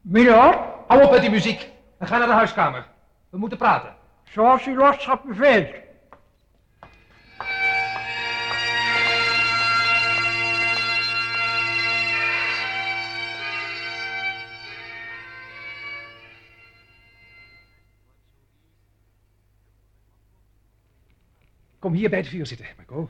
Milord, 0.00 0.58
Hou 0.86 1.04
op 1.04 1.10
met 1.10 1.20
die 1.20 1.30
muziek 1.30 1.68
en 1.98 2.06
ga 2.06 2.18
naar 2.18 2.26
de 2.26 2.32
huiskamer. 2.32 2.86
We 3.30 3.38
moeten 3.38 3.58
praten. 3.58 3.94
zoals 4.24 4.66
uw 4.66 4.76
lordschap 4.76 5.22
beveelt. 5.24 5.74
Kom 21.92 22.00
hier 22.00 22.10
bij 22.10 22.18
het 22.18 22.28
vuur 22.28 22.46
zitten, 22.46 22.66
Marco. 22.76 23.08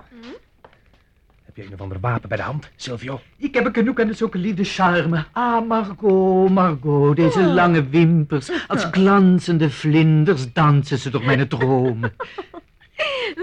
Heb 1.45 1.57
je 1.57 1.65
een 1.65 1.73
of 1.73 1.81
ander 1.81 2.01
wapen 2.01 2.29
bij 2.29 2.39
de 2.39 2.43
hand, 2.45 2.71
Silvio? 2.77 3.21
Ik 3.37 3.55
heb 3.55 3.65
een 3.65 3.73
kanoek 3.73 3.99
en 3.99 4.15
ook 4.23 4.35
een 4.35 4.41
liefde 4.41 4.65
charme. 4.65 5.25
Ah, 5.33 5.67
Margot, 5.69 6.51
Margot, 6.51 7.17
deze 7.17 7.43
lange 7.43 7.89
wimpers. 7.89 8.51
Als 8.69 8.85
glanzende 8.91 9.71
vlinders 9.71 10.53
dansen 10.53 10.99
ze 10.99 11.11
door 11.11 11.25
mijn 11.25 11.49
dromen. 11.59 12.13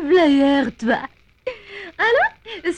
Vleier 0.07 0.75
toi. 0.75 0.97
Hallo, 1.95 2.31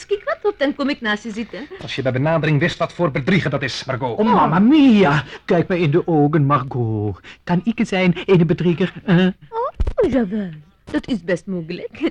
kijk 0.06 0.22
wat 0.24 0.52
op, 0.52 0.58
dan 0.58 0.74
kom 0.74 0.88
ik 0.88 1.00
naast 1.00 1.22
je 1.24 1.30
zitten. 1.30 1.66
Als 1.80 1.94
je 1.94 2.02
bij 2.02 2.12
benadering 2.12 2.60
wist 2.60 2.78
wat 2.78 2.92
voor 2.92 3.10
bedriegen 3.10 3.50
dat 3.50 3.62
is, 3.62 3.84
Margot. 3.84 4.18
Oh, 4.18 4.32
mamma 4.34 4.58
mia. 4.58 5.24
Kijk 5.44 5.68
me 5.68 5.78
in 5.78 5.90
de 5.90 6.06
ogen, 6.06 6.46
Margot. 6.46 7.20
Kan 7.44 7.60
ik 7.64 7.78
het 7.78 7.88
zijn, 7.88 8.12
ene 8.26 8.44
bedrieger? 8.44 8.92
eh? 9.04 9.26
Oh, 9.48 10.10
jawel, 10.10 10.50
dat 10.92 11.08
is 11.08 11.24
best 11.24 11.46
mogelijk. 11.46 12.00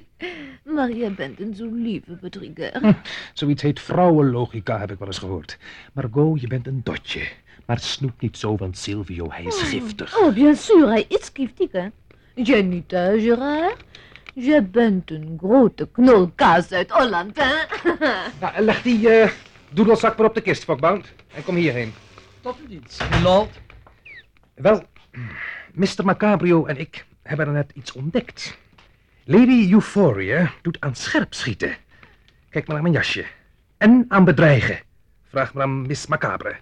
Maar 0.64 0.92
jij 0.92 1.14
bent 1.14 1.40
een 1.40 1.56
zo 1.56 1.70
lieve 1.74 2.18
bedrieger. 2.22 2.98
Zoiets 3.34 3.62
heet 3.62 3.80
vrouwenlogica, 3.80 4.80
heb 4.80 4.92
ik 4.92 5.00
wel 5.00 5.08
eens 5.08 5.18
gehoord. 5.18 5.58
Margot, 5.94 6.42
je 6.42 6.48
bent 6.48 6.68
een 6.68 6.82
dotje. 6.84 7.28
Maar 7.66 7.80
snoep 7.80 8.22
niet 8.22 8.38
zo 8.38 8.58
van 8.58 8.74
Silvio, 8.74 9.32
hij 9.32 9.44
is 9.44 9.62
giftig. 9.62 10.20
Oh, 10.20 10.34
bien 10.34 10.56
sûr, 10.56 10.88
hij 10.88 11.06
is 11.08 11.30
giftig, 11.34 11.72
hè. 11.72 11.88
Jij 12.36 12.62
niet, 12.62 12.92
hè, 12.92 13.20
Gerard? 13.20 13.84
Jij 14.34 14.70
bent 14.70 15.12
een 15.12 15.38
grote 15.38 15.90
knolkaas 15.92 16.72
uit 16.72 16.92
Holland, 16.92 17.38
hè? 17.40 17.54
Nou, 18.42 18.62
leg 18.64 18.82
die 18.82 19.10
eh 19.10 19.32
doedelzak 19.70 20.18
maar 20.18 20.28
op 20.28 20.36
de 20.36 20.42
kist, 20.42 20.64
Fokbound. 20.64 21.14
En 21.34 21.44
kom 21.44 21.56
hierheen. 21.56 21.94
Tot 22.42 22.58
uw 22.62 22.68
dienst, 22.68 23.10
milord. 23.10 23.60
Wel, 24.54 24.84
Mr. 25.74 26.06
Macabrio 26.06 26.66
en 26.66 26.78
ik 26.78 27.06
hebben 27.22 27.48
er 27.48 27.54
net 27.54 27.72
iets 27.74 27.92
ontdekt. 27.92 28.58
Lady 29.26 29.72
Euphoria 29.72 30.52
doet 30.62 30.78
aan 30.80 30.96
scherpschieten. 30.96 31.76
Kijk 32.50 32.68
maar 32.68 32.74
naar 32.76 32.84
mijn 32.84 32.96
jasje. 32.96 33.26
En 33.78 34.06
aan 34.08 34.24
bedreigen. 34.24 34.80
Vraag 35.30 35.54
maar 35.54 35.64
aan 35.64 35.88
Miss 35.88 36.08
Macabre. 36.08 36.56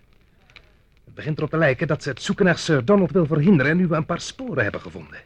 Het 1.06 1.16
begint 1.16 1.38
erop 1.38 1.50
te 1.50 1.58
lijken 1.58 1.88
dat 1.88 2.04
ze 2.04 2.10
het 2.10 2.22
zoeken 2.22 2.46
naar 2.46 2.58
Sir 2.58 2.86
Donald 2.86 3.12
wil 3.12 3.26
verhinderen... 3.26 3.78
nu 3.78 3.88
we 3.88 3.96
een 3.96 4.06
paar 4.06 4.22
sporen 4.22 4.64
hebben 4.64 4.82
gevonden. 4.82 5.20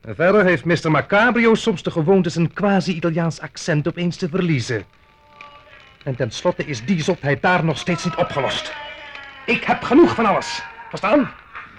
En 0.00 0.14
verder 0.14 0.44
heeft 0.44 0.64
Mr. 0.64 0.90
Macabrio 0.90 1.54
soms 1.54 1.82
de 1.82 1.90
gewoonte 1.90 2.30
zijn 2.30 2.52
quasi-Italiaans 2.52 3.40
accent 3.40 3.88
opeens 3.88 4.16
te 4.16 4.28
verliezen. 4.28 4.84
En 6.04 6.16
tenslotte 6.16 6.64
is 6.64 6.84
die 6.84 7.02
zotheid 7.02 7.42
daar 7.42 7.64
nog 7.64 7.78
steeds 7.78 8.04
niet 8.04 8.14
opgelost. 8.14 8.72
Ik 9.46 9.64
heb 9.64 9.82
genoeg 9.82 10.14
van 10.14 10.26
alles. 10.26 10.62
Verstaan? 10.88 11.30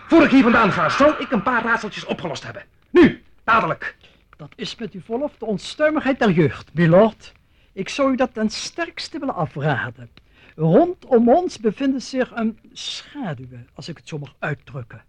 Voor 0.07 0.23
ik 0.23 0.31
hier 0.31 0.43
vandaan 0.43 0.71
ga, 0.71 0.89
zal 0.89 1.21
ik 1.21 1.31
een 1.31 1.43
paar 1.43 1.63
raadseltjes 1.63 2.05
opgelost 2.05 2.43
hebben. 2.43 2.63
Nu, 2.89 3.23
dadelijk. 3.43 3.95
Dat 4.43 4.53
is 4.55 4.75
met 4.75 4.93
uw 4.93 5.01
verlof 5.01 5.37
de 5.37 5.45
onstuimigheid 5.45 6.19
der 6.19 6.31
jeugd, 6.31 6.73
milord. 6.73 7.31
Ik 7.73 7.89
zou 7.89 8.11
u 8.11 8.15
dat 8.15 8.33
ten 8.33 8.49
sterkste 8.49 9.19
willen 9.19 9.35
afraden. 9.35 10.09
Rondom 10.55 11.29
ons 11.29 11.59
bevinden 11.59 12.01
zich 12.01 12.31
een 12.35 12.59
schaduwen, 12.73 13.69
als 13.73 13.89
ik 13.89 13.97
het 13.97 14.07
zo 14.07 14.17
mag 14.17 14.35
uitdrukken. 14.39 15.03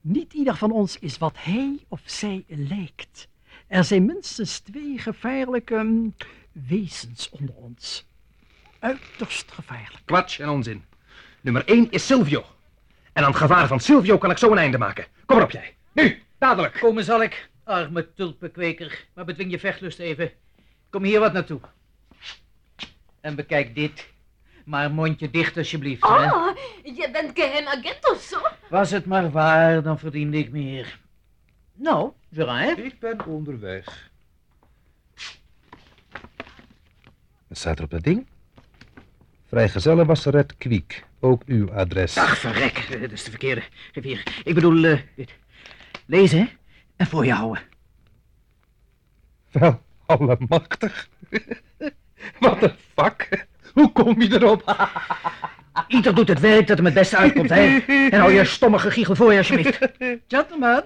Niet 0.00 0.32
ieder 0.32 0.56
van 0.56 0.70
ons 0.70 0.98
is 0.98 1.18
wat 1.18 1.34
hij 1.38 1.78
of 1.88 2.00
zij 2.04 2.44
lijkt. 2.46 3.28
Er 3.66 3.84
zijn 3.84 4.04
minstens 4.04 4.58
twee 4.58 4.98
gevaarlijke 4.98 5.82
mm, 5.82 6.14
wezens 6.52 7.30
onder 7.30 7.54
ons. 7.54 8.06
Uiterst 8.78 9.52
gevaarlijk. 9.52 10.02
Kwatsch 10.04 10.40
en 10.40 10.48
onzin. 10.48 10.84
Nummer 11.40 11.64
1 11.64 11.90
is 11.90 12.06
Silvio. 12.06 12.44
En 13.12 13.22
aan 13.22 13.30
het 13.30 13.40
gevaar 13.40 13.66
van 13.66 13.80
Silvio 13.80 14.18
kan 14.18 14.30
ik 14.30 14.38
zo 14.38 14.50
een 14.50 14.58
einde 14.58 14.78
maken. 14.78 15.06
Kom 15.26 15.36
erop 15.36 15.50
jij. 15.50 15.74
Nu, 15.92 16.22
dadelijk. 16.38 16.78
Komen 16.80 17.04
zal 17.04 17.22
ik, 17.22 17.52
arme 17.64 18.12
tulpenkweker. 18.14 19.04
Maar 19.14 19.24
bedwing 19.24 19.50
je 19.50 19.58
vechtlust 19.58 19.98
even. 19.98 20.30
Kom 20.90 21.02
hier 21.04 21.20
wat 21.20 21.32
naartoe. 21.32 21.60
En 23.20 23.34
bekijk 23.34 23.74
dit. 23.74 24.12
Maar 24.64 24.90
mondje 24.90 25.30
dicht 25.30 25.56
alsjeblieft. 25.56 26.02
hè. 26.02 26.08
Oh, 26.08 26.56
je 26.82 27.08
bent 27.12 27.30
geheim 27.38 27.66
agent 27.66 28.10
of 28.12 28.20
zo? 28.22 28.40
Was 28.70 28.90
het 28.90 29.06
maar 29.06 29.30
waar, 29.30 29.82
dan 29.82 29.98
verdiende 29.98 30.38
ik 30.38 30.50
meer. 30.50 30.98
Nou, 31.74 32.12
Gerard, 32.32 32.78
Ik 32.78 32.98
ben 32.98 33.26
onderweg. 33.26 34.10
Wat 37.48 37.58
staat 37.58 37.78
er 37.78 37.84
op 37.84 37.90
dat 37.90 38.02
ding? 38.02 38.26
Vrijgezellen 39.48 40.06
Wasseret 40.06 40.56
Kwiek. 40.56 41.04
Ook 41.20 41.42
uw 41.46 41.72
adres. 41.72 42.16
Ach, 42.18 42.38
verrek, 42.38 42.78
eh, 42.78 43.00
dat 43.00 43.10
is 43.12 43.24
de 43.24 43.30
verkeerde. 43.30 43.62
Geef 43.92 44.04
hier. 44.04 44.22
Ik 44.44 44.54
bedoel, 44.54 44.84
eh, 44.84 44.98
dit. 45.16 45.30
Lezen, 46.06 46.38
hè? 46.38 46.46
En 46.96 47.06
voor 47.06 47.26
je 47.26 47.32
houden. 47.32 47.62
Wel, 49.50 49.82
allemachtig. 50.06 51.08
Wat 52.40 52.62
een 52.62 52.74
vak. 52.94 53.46
Hoe 53.72 53.92
kom 53.92 54.20
je 54.22 54.32
erop? 54.32 54.76
Ieder 55.88 56.14
doet 56.14 56.28
het 56.28 56.40
werk 56.40 56.66
dat 56.66 56.76
hem 56.76 56.86
het 56.86 56.94
beste 56.94 57.16
uitkomt, 57.16 57.50
hè? 57.50 57.78
En 58.10 58.20
hou 58.20 58.32
je 58.32 58.44
stomme 58.54 58.78
gegiegel 58.78 59.14
voor 59.14 59.32
je, 59.32 59.38
alsjeblieft. 59.38 59.78
Gentlemen, 60.28 60.84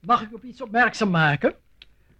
mag 0.00 0.22
ik 0.22 0.34
op 0.34 0.44
iets 0.44 0.62
opmerkzaam 0.62 1.10
maken? 1.10 1.54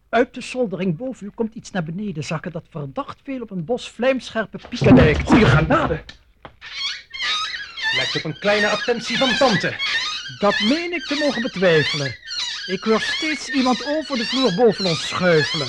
Uit 0.09 0.35
de 0.35 0.41
soldering 0.41 0.97
boven 0.97 1.27
u 1.27 1.31
komt 1.31 1.55
iets 1.55 1.71
naar 1.71 1.85
beneden 1.85 2.25
zakken 2.25 2.53
dat 2.53 2.67
verdacht 2.71 3.21
veel 3.25 3.41
op 3.41 3.51
een 3.51 3.65
bos 3.65 3.91
vlijmscherpe 3.91 4.59
pieken 4.69 4.95
lijkt. 4.95 5.29
Goeie 5.29 5.47
genade. 5.47 6.01
Lijkt 7.97 8.17
op 8.17 8.25
een 8.25 8.39
kleine 8.39 8.69
attentie 8.69 9.19
van 9.19 9.37
tante. 9.37 9.75
Dat 10.39 10.61
meen 10.61 10.93
ik 10.93 11.05
te 11.05 11.19
mogen 11.21 11.43
betwijfelen. 11.43 12.15
Ik 12.67 12.85
hoor 12.85 13.01
steeds 13.01 13.49
iemand 13.49 13.87
over 13.87 14.17
de 14.17 14.25
vloer 14.25 14.55
boven 14.65 14.85
ons 14.85 15.09
schuifelen. 15.09 15.67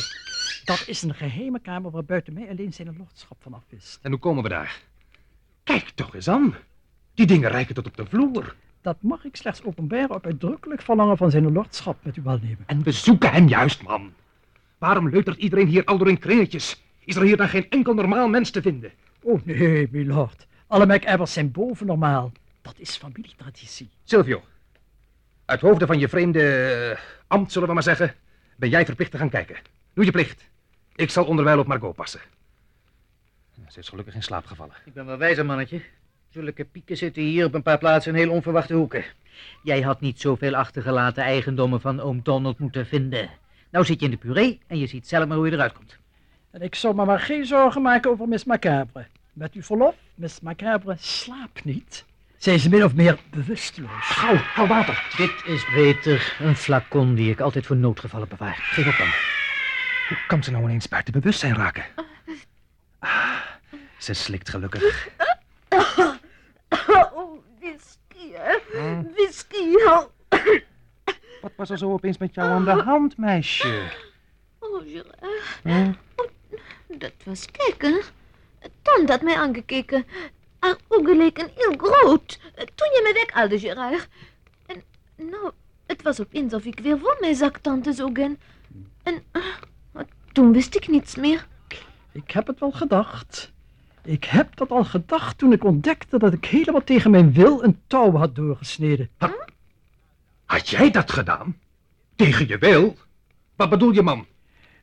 Dat 0.65 0.83
is 0.87 1.01
een 1.01 1.13
geheime 1.13 1.59
kamer 1.59 1.91
waar 1.91 2.03
buiten 2.03 2.33
mij 2.33 2.49
alleen 2.49 2.73
zijn 2.73 2.95
lordschap 2.97 3.37
vanaf 3.41 3.63
is. 3.69 3.99
En 4.01 4.11
hoe 4.11 4.19
komen 4.19 4.43
we 4.43 4.49
daar? 4.49 4.81
Kijk 5.63 5.89
toch 5.89 6.15
eens 6.15 6.27
aan. 6.27 6.55
Die 7.13 7.25
dingen 7.25 7.49
reiken 7.49 7.75
tot 7.75 7.85
op 7.85 7.97
de 7.97 8.05
vloer. 8.05 8.55
Dat 8.81 8.97
mag 9.01 9.25
ik 9.25 9.35
slechts 9.35 9.63
openbaren 9.63 10.15
op 10.15 10.25
uitdrukkelijk 10.25 10.81
verlangen 10.81 11.17
van 11.17 11.31
zijn 11.31 11.51
lordschap 11.51 11.97
met 12.03 12.15
uw 12.15 12.23
welnemen. 12.23 12.63
En 12.65 12.83
we 12.83 12.91
zoeken 12.91 13.31
hem 13.31 13.47
juist, 13.47 13.81
man. 13.81 14.13
Waarom 14.77 15.09
leutert 15.09 15.37
iedereen 15.37 15.67
hier 15.67 15.83
al 15.83 15.97
door 15.97 16.09
in 16.09 16.19
kringetjes? 16.19 16.83
Is 17.05 17.15
er 17.15 17.23
hier 17.23 17.37
dan 17.37 17.49
geen 17.49 17.69
enkel 17.69 17.93
normaal 17.93 18.27
mens 18.27 18.49
te 18.49 18.61
vinden? 18.61 18.91
Oh 19.21 19.41
nee, 19.43 19.87
milord. 19.91 20.47
Alle 20.67 20.85
MacAbbers 20.85 21.33
zijn 21.33 21.51
boven 21.51 21.85
normaal. 21.85 22.31
Dat 22.61 22.75
is 22.77 22.97
familietraditie. 22.97 23.89
Silvio, 24.03 24.43
uit 25.53 25.61
hoofde 25.61 25.85
van 25.85 25.99
je 25.99 26.09
vreemde 26.09 26.41
eh, 26.41 26.99
ambt, 27.27 27.51
zullen 27.51 27.67
we 27.67 27.73
maar 27.73 27.83
zeggen, 27.83 28.13
ben 28.57 28.69
jij 28.69 28.85
verplicht 28.85 29.11
te 29.11 29.17
gaan 29.17 29.29
kijken. 29.29 29.55
Doe 29.93 30.05
je 30.05 30.11
plicht. 30.11 30.49
Ik 30.95 31.09
zal 31.09 31.25
onderwijl 31.25 31.59
op 31.59 31.67
Margot 31.67 31.95
passen. 31.95 32.19
Ze 33.67 33.79
is 33.79 33.89
gelukkig 33.89 34.15
in 34.15 34.23
slaap 34.23 34.45
gevallen. 34.45 34.75
Ik 34.85 34.93
ben 34.93 35.05
wel 35.05 35.17
wijzer, 35.17 35.45
mannetje. 35.45 35.81
Zulke 36.29 36.65
pieken 36.65 36.97
zitten 36.97 37.23
hier 37.23 37.45
op 37.45 37.53
een 37.53 37.61
paar 37.61 37.77
plaatsen 37.77 38.13
in 38.13 38.19
heel 38.19 38.31
onverwachte 38.31 38.73
hoeken. 38.73 39.03
Jij 39.63 39.81
had 39.81 40.01
niet 40.01 40.21
zoveel 40.21 40.55
achtergelaten 40.55 41.23
eigendommen 41.23 41.81
van 41.81 41.99
oom 41.99 42.19
Donald 42.23 42.59
moeten 42.59 42.85
vinden. 42.85 43.29
Nou 43.69 43.85
zit 43.85 43.99
je 43.99 44.05
in 44.05 44.11
de 44.11 44.17
puree 44.17 44.59
en 44.67 44.77
je 44.77 44.87
ziet 44.87 45.07
zelf 45.07 45.27
maar 45.27 45.37
hoe 45.37 45.45
je 45.45 45.53
eruit 45.53 45.73
komt. 45.73 45.97
En 46.51 46.61
ik 46.61 46.75
zal 46.75 46.93
me 46.93 47.05
maar 47.05 47.19
geen 47.19 47.45
zorgen 47.45 47.81
maken 47.81 48.11
over 48.11 48.27
Miss 48.27 48.43
Macabre. 48.43 49.05
Met 49.33 49.53
uw 49.53 49.61
verlof, 49.61 49.95
Miss 50.15 50.39
Macabre 50.39 50.95
slaapt 50.97 51.63
niet. 51.63 52.05
Zij 52.43 52.53
is 52.53 52.67
min 52.67 52.83
of 52.83 52.93
meer 52.93 53.19
bewusteloos. 53.29 53.89
Gauw, 53.99 54.35
hou 54.35 54.67
water. 54.67 55.13
Dit 55.17 55.31
is 55.45 55.65
beter 55.73 56.35
een 56.39 56.55
flacon 56.55 57.15
die 57.15 57.31
ik 57.31 57.39
altijd 57.39 57.65
voor 57.65 57.75
noodgevallen 57.75 58.27
bewaar. 58.27 58.55
Geef 58.61 58.87
op 58.87 58.97
dan. 58.97 59.07
Hoe 60.07 60.17
kan 60.27 60.43
ze 60.43 60.51
nou 60.51 60.63
ineens 60.63 60.87
buiten 60.87 61.13
bewustzijn 61.13 61.55
raken? 61.55 61.85
Ah, 62.99 63.39
ze 63.97 64.13
slikt 64.13 64.49
gelukkig. 64.49 65.07
Oh, 67.13 67.39
whisky, 67.59 68.31
hè? 68.31 68.57
Whisky, 69.13 69.75
oh. 69.85 70.03
Wat 71.41 71.51
was 71.55 71.69
er 71.69 71.77
zo 71.77 71.91
opeens 71.91 72.17
met 72.17 72.35
jou 72.35 72.49
aan 72.49 72.65
de 72.65 72.83
hand, 72.83 73.17
meisje? 73.17 73.83
Oh, 74.59 74.81
Gerard, 74.87 75.19
Hm? 75.63 75.91
dat 76.87 77.13
was 77.23 77.45
kijken. 77.51 78.01
Tante 78.81 79.11
had 79.11 79.21
mij 79.21 79.35
aangekeken. 79.35 80.05
Haar 80.63 80.77
ogen 80.87 81.17
leken 81.17 81.49
heel 81.55 81.73
groot. 81.77 82.39
Toen 82.55 82.91
je 82.91 83.01
me 83.03 83.13
weghaalde, 83.13 83.59
Gerard. 83.59 84.07
En, 84.65 84.83
nou, 85.15 85.51
het 85.85 86.01
was 86.01 86.19
opeens 86.19 86.53
of 86.53 86.65
ik 86.65 86.79
weer 86.79 86.99
voor 86.99 87.17
mij 87.19 87.33
zag, 87.33 87.51
tante 87.51 87.93
zogen. 87.93 88.39
En, 89.03 89.23
eh, 89.31 89.41
toen 90.31 90.53
wist 90.53 90.75
ik 90.75 90.87
niets 90.87 91.15
meer. 91.15 91.47
Ik 92.11 92.31
heb 92.31 92.47
het 92.47 92.59
wel 92.59 92.71
gedacht. 92.71 93.51
Ik 94.03 94.23
heb 94.23 94.55
dat 94.55 94.71
al 94.71 94.83
gedacht 94.83 95.37
toen 95.37 95.51
ik 95.51 95.63
ontdekte 95.63 96.17
dat 96.17 96.33
ik 96.33 96.45
helemaal 96.45 96.83
tegen 96.83 97.11
mijn 97.11 97.33
wil 97.33 97.63
een 97.63 97.81
touw 97.87 98.11
had 98.15 98.35
doorgesneden. 98.35 99.09
Had 100.45 100.69
jij 100.69 100.91
dat 100.91 101.11
gedaan? 101.11 101.59
Tegen 102.15 102.47
je 102.47 102.57
wil? 102.57 102.97
Wat 103.55 103.69
bedoel 103.69 103.91
je, 103.91 104.01
man? 104.01 104.25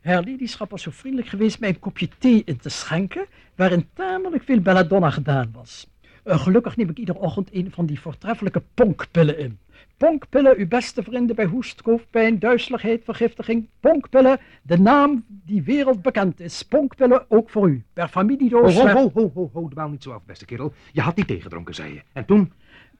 Haar 0.00 0.24
ladyschap 0.24 0.70
was 0.70 0.82
zo 0.82 0.90
vriendelijk 0.90 1.28
geweest 1.28 1.60
mij 1.60 1.68
een 1.68 1.78
kopje 1.78 2.08
thee 2.18 2.42
in 2.44 2.56
te 2.56 2.68
schenken, 2.68 3.26
waarin 3.54 3.88
tamelijk 3.92 4.44
veel 4.44 4.60
belladonna 4.60 5.10
gedaan 5.10 5.50
was. 5.52 5.88
Eh, 6.22 6.40
gelukkig 6.40 6.76
neem 6.76 6.88
ik 6.88 6.98
iedere 6.98 7.18
ochtend 7.18 7.48
een 7.52 7.70
van 7.70 7.86
die 7.86 8.00
voortreffelijke 8.00 8.62
ponkpillen 8.74 9.38
in. 9.38 9.58
Ponkpillen, 9.96 10.56
uw 10.56 10.68
beste 10.68 11.02
vrienden 11.02 11.36
bij 11.36 11.44
hoest, 11.44 11.80
hoofdpijn, 11.80 12.38
duizeligheid, 12.38 13.04
vergiftiging. 13.04 13.68
Ponkpillen, 13.80 14.38
de 14.62 14.78
naam 14.78 15.24
die 15.26 15.62
wereldbekend 15.62 16.40
is. 16.40 16.62
Ponkpillen 16.62 17.24
ook 17.28 17.50
voor 17.50 17.68
u. 17.68 17.84
Per 17.92 18.08
familiedoos. 18.08 18.74
Ho, 18.74 18.86
ho, 18.86 18.94
ho, 18.94 19.10
ho, 19.14 19.30
ho, 19.34 19.50
ho, 19.52 19.68
dwaal 19.68 19.88
niet 19.88 20.02
zo 20.02 20.12
af, 20.12 20.22
beste 20.24 20.44
kerel. 20.44 20.72
Je 20.92 21.00
had 21.00 21.16
die 21.16 21.24
tegendronken, 21.24 21.74
zei 21.74 21.94
je. 21.94 22.02
En 22.12 22.24
toen? 22.24 22.52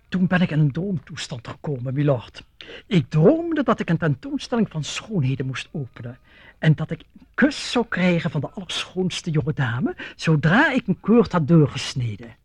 Toen 0.09 0.27
ben 0.27 0.41
ik 0.41 0.51
in 0.51 0.59
een 0.59 0.73
droomtoestand 0.73 1.49
gekomen, 1.49 1.95
milord. 1.95 2.45
Ik 2.87 3.11
droomde 3.11 3.63
dat 3.63 3.81
ik 3.81 3.91
een 3.91 3.99
tentoonstelling 3.99 4.69
van 4.71 4.85
schoonheden 4.85 5.47
moest 5.47 5.69
openen. 5.71 6.19
En 6.61 6.75
dat 6.75 6.91
ik 6.91 7.01
een 7.01 7.27
kus 7.35 7.71
zou 7.71 7.87
krijgen 7.89 8.31
van 8.31 8.41
de 8.41 8.51
allerschoonste 8.51 9.31
jonge 9.31 9.53
dame, 9.53 9.97
zodra 10.17 10.73
ik 10.73 10.87
een 10.87 11.01
keurt 11.01 11.33
had 11.33 11.49
doorgesneden. 11.49 12.37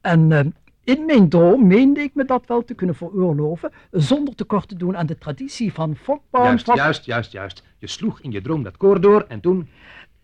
En 0.00 0.32
eh, 0.32 0.44
in 0.84 1.04
mijn 1.04 1.28
droom 1.28 1.66
meende 1.66 2.00
ik 2.00 2.14
me 2.14 2.24
dat 2.24 2.46
wel 2.46 2.64
te 2.64 2.74
kunnen 2.74 2.96
veroorloven, 2.96 3.72
zonder 3.90 4.34
tekort 4.34 4.68
te 4.68 4.76
doen 4.76 4.96
aan 4.96 5.06
de 5.06 5.18
traditie 5.18 5.72
van 5.72 5.96
Fokbaum. 5.96 6.44
Juist, 6.44 6.66
juist, 6.66 7.04
juist, 7.04 7.32
juist. 7.32 7.62
Je 7.78 7.86
sloeg 7.86 8.20
in 8.20 8.30
je 8.30 8.40
droom 8.40 8.62
dat 8.62 8.76
koor 8.76 9.00
door 9.00 9.24
en 9.28 9.40
toen... 9.40 9.68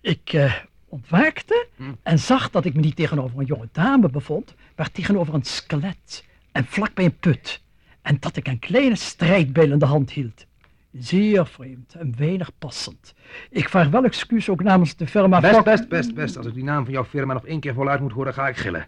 Ik 0.00 0.32
eh, 0.32 0.54
ontwaakte 0.88 1.66
Hm. 1.76 1.92
en 2.02 2.18
zag 2.18 2.50
dat 2.50 2.64
ik 2.64 2.74
me 2.74 2.80
niet 2.80 2.96
tegenover 2.96 3.38
een 3.38 3.46
jonge 3.46 3.68
dame 3.72 4.08
bevond, 4.08 4.54
maar 4.76 4.90
tegenover 4.90 5.34
een 5.34 5.44
skelet 5.44 6.24
en 6.52 6.64
vlak 6.64 6.94
bij 6.94 7.04
een 7.04 7.18
put. 7.18 7.62
En 8.02 8.16
dat 8.20 8.36
ik 8.36 8.48
een 8.48 8.58
kleine 8.58 8.96
strijdbijl 8.96 9.72
in 9.72 9.78
de 9.78 9.84
hand 9.84 10.10
hield. 10.10 10.46
Zeer 10.92 11.46
vreemd 11.46 11.94
en 11.94 12.14
weinig 12.16 12.50
passend. 12.58 13.14
Ik 13.50 13.68
vraag 13.68 13.88
wel 13.88 14.04
excuus 14.04 14.48
ook 14.48 14.62
namens 14.62 14.96
de 14.96 15.06
firma 15.06 15.40
Best, 15.40 15.54
Fok- 15.54 15.64
best, 15.64 15.88
best, 15.88 16.14
best. 16.14 16.36
Als 16.36 16.46
ik 16.46 16.54
die 16.54 16.64
naam 16.64 16.84
van 16.84 16.92
jouw 16.92 17.04
firma 17.04 17.32
nog 17.32 17.46
één 17.46 17.60
keer 17.60 17.74
voluit 17.74 18.00
moet 18.00 18.12
horen, 18.12 18.34
ga 18.34 18.48
ik 18.48 18.56
gillen. 18.56 18.86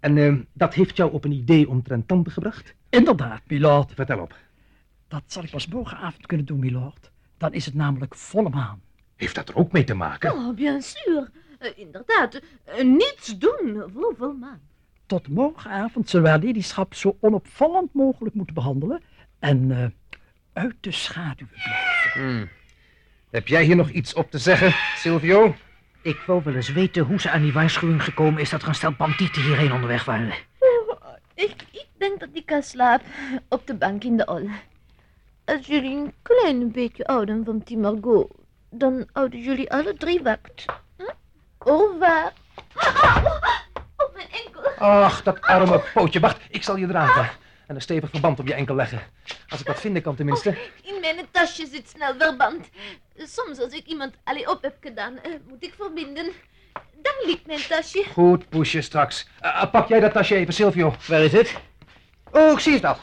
En 0.00 0.16
eh, 0.18 0.34
dat 0.52 0.74
heeft 0.74 0.96
jou 0.96 1.12
op 1.12 1.24
een 1.24 1.32
idee 1.32 1.68
omtrent 1.68 2.08
tante 2.08 2.30
gebracht? 2.30 2.74
Inderdaad, 2.88 3.40
milord. 3.46 3.92
Vertel 3.94 4.18
op. 4.18 4.34
Dat 5.08 5.22
zal 5.26 5.42
ik 5.42 5.50
pas 5.50 5.66
morgenavond 5.66 6.26
kunnen 6.26 6.46
doen, 6.46 6.58
milord. 6.58 7.10
Dan 7.38 7.52
is 7.52 7.64
het 7.66 7.74
namelijk 7.74 8.14
volle 8.14 8.48
maan. 8.48 8.80
Heeft 9.16 9.34
dat 9.34 9.48
er 9.48 9.56
ook 9.56 9.72
mee 9.72 9.84
te 9.84 9.94
maken? 9.94 10.32
Oh, 10.32 10.54
bien 10.54 10.82
sûr. 10.82 11.28
Eh, 11.58 11.70
inderdaad, 11.76 12.40
eh, 12.64 12.84
niets 12.84 13.38
doen 13.38 13.82
voor 13.94 14.14
volmaan. 14.18 14.60
Tot 15.06 15.28
morgenavond 15.28 16.08
zullen 16.08 16.24
we 16.24 16.30
haar 16.30 16.42
ladyschap 16.44 16.94
zo 16.94 17.16
onopvallend 17.20 17.92
mogelijk 17.94 18.34
moeten 18.34 18.54
behandelen 18.54 19.02
en 19.38 19.70
eh, 19.70 19.86
uit 20.56 20.74
de 20.80 20.92
schaduw 20.92 21.46
blijven. 21.46 22.10
Hmm. 22.12 22.48
Heb 23.30 23.48
jij 23.48 23.64
hier 23.64 23.76
nog 23.76 23.90
iets 23.90 24.14
op 24.14 24.30
te 24.30 24.38
zeggen, 24.38 24.74
Silvio? 24.96 25.54
Ik 26.02 26.18
wou 26.26 26.40
wel 26.44 26.54
eens 26.54 26.72
weten 26.72 27.02
hoe 27.02 27.20
ze 27.20 27.30
aan 27.30 27.42
die 27.42 27.52
waarschuwing 27.52 28.02
gekomen 28.02 28.40
is 28.40 28.50
dat 28.50 28.62
er 28.62 28.68
een 28.68 28.74
stel 28.74 28.92
bandieten 28.92 29.42
hierheen 29.42 29.72
onderweg 29.72 30.04
waren. 30.04 30.34
Ik, 31.34 31.54
ik 31.70 31.86
denk 31.98 32.20
dat 32.20 32.28
ik 32.32 32.42
ga 32.46 32.60
slapen 32.60 33.06
op 33.48 33.66
de 33.66 33.74
bank 33.74 34.04
in 34.04 34.16
de 34.16 34.26
ol. 34.26 34.48
Als 35.44 35.66
jullie 35.66 35.96
een 35.96 36.12
klein 36.22 36.70
beetje 36.72 37.02
houden 37.06 37.44
van 37.44 37.62
die 37.64 37.78
Margot, 37.78 38.30
dan 38.70 39.08
houden 39.12 39.40
jullie 39.40 39.70
alle 39.72 39.94
drie 39.94 40.22
wacht. 40.22 40.64
Hm? 40.96 41.02
Au 41.58 41.92
revoir. 41.92 42.32
Op 43.96 44.10
mijn 44.14 44.28
enkel. 44.44 44.70
Ach, 44.78 45.22
dat 45.22 45.40
arme 45.40 45.82
pootje. 45.94 46.20
Wacht, 46.20 46.40
ik 46.50 46.62
zal 46.62 46.76
je 46.76 46.86
dragen. 46.86 47.30
En 47.66 47.74
een 47.74 47.80
stevig 47.80 48.10
verband 48.10 48.38
op 48.38 48.46
je 48.46 48.54
enkel 48.54 48.74
leggen. 48.74 49.02
Als 49.48 49.60
ik 49.60 49.66
wat 49.66 49.80
vinden 49.80 50.02
kan 50.02 50.16
tenminste. 50.16 50.50
In 50.82 51.00
mijn 51.00 51.16
tasje 51.30 51.66
zit 51.66 51.88
snel 51.88 52.14
verband. 52.18 52.68
Soms 53.16 53.58
als 53.58 53.72
ik 53.72 53.86
iemand 53.86 54.14
allee 54.24 54.50
op 54.50 54.62
heb 54.62 54.76
gedaan, 54.80 55.18
eh, 55.18 55.32
moet 55.48 55.64
ik 55.64 55.74
verbinden. 55.76 56.32
Dan 57.02 57.12
ligt 57.24 57.46
mijn 57.46 57.60
tasje. 57.68 58.04
Goed, 58.12 58.48
poesje, 58.48 58.80
straks. 58.80 59.28
Eh, 59.40 59.62
eh, 59.62 59.70
pak 59.70 59.88
jij 59.88 60.00
dat 60.00 60.12
tasje 60.12 60.34
even, 60.34 60.54
Silvio. 60.54 60.94
Waar 61.06 61.20
is 61.20 61.32
het? 61.32 61.54
Oh, 62.32 62.52
ik 62.52 62.58
zie 62.58 62.72
het 62.72 62.84
al. 62.84 62.96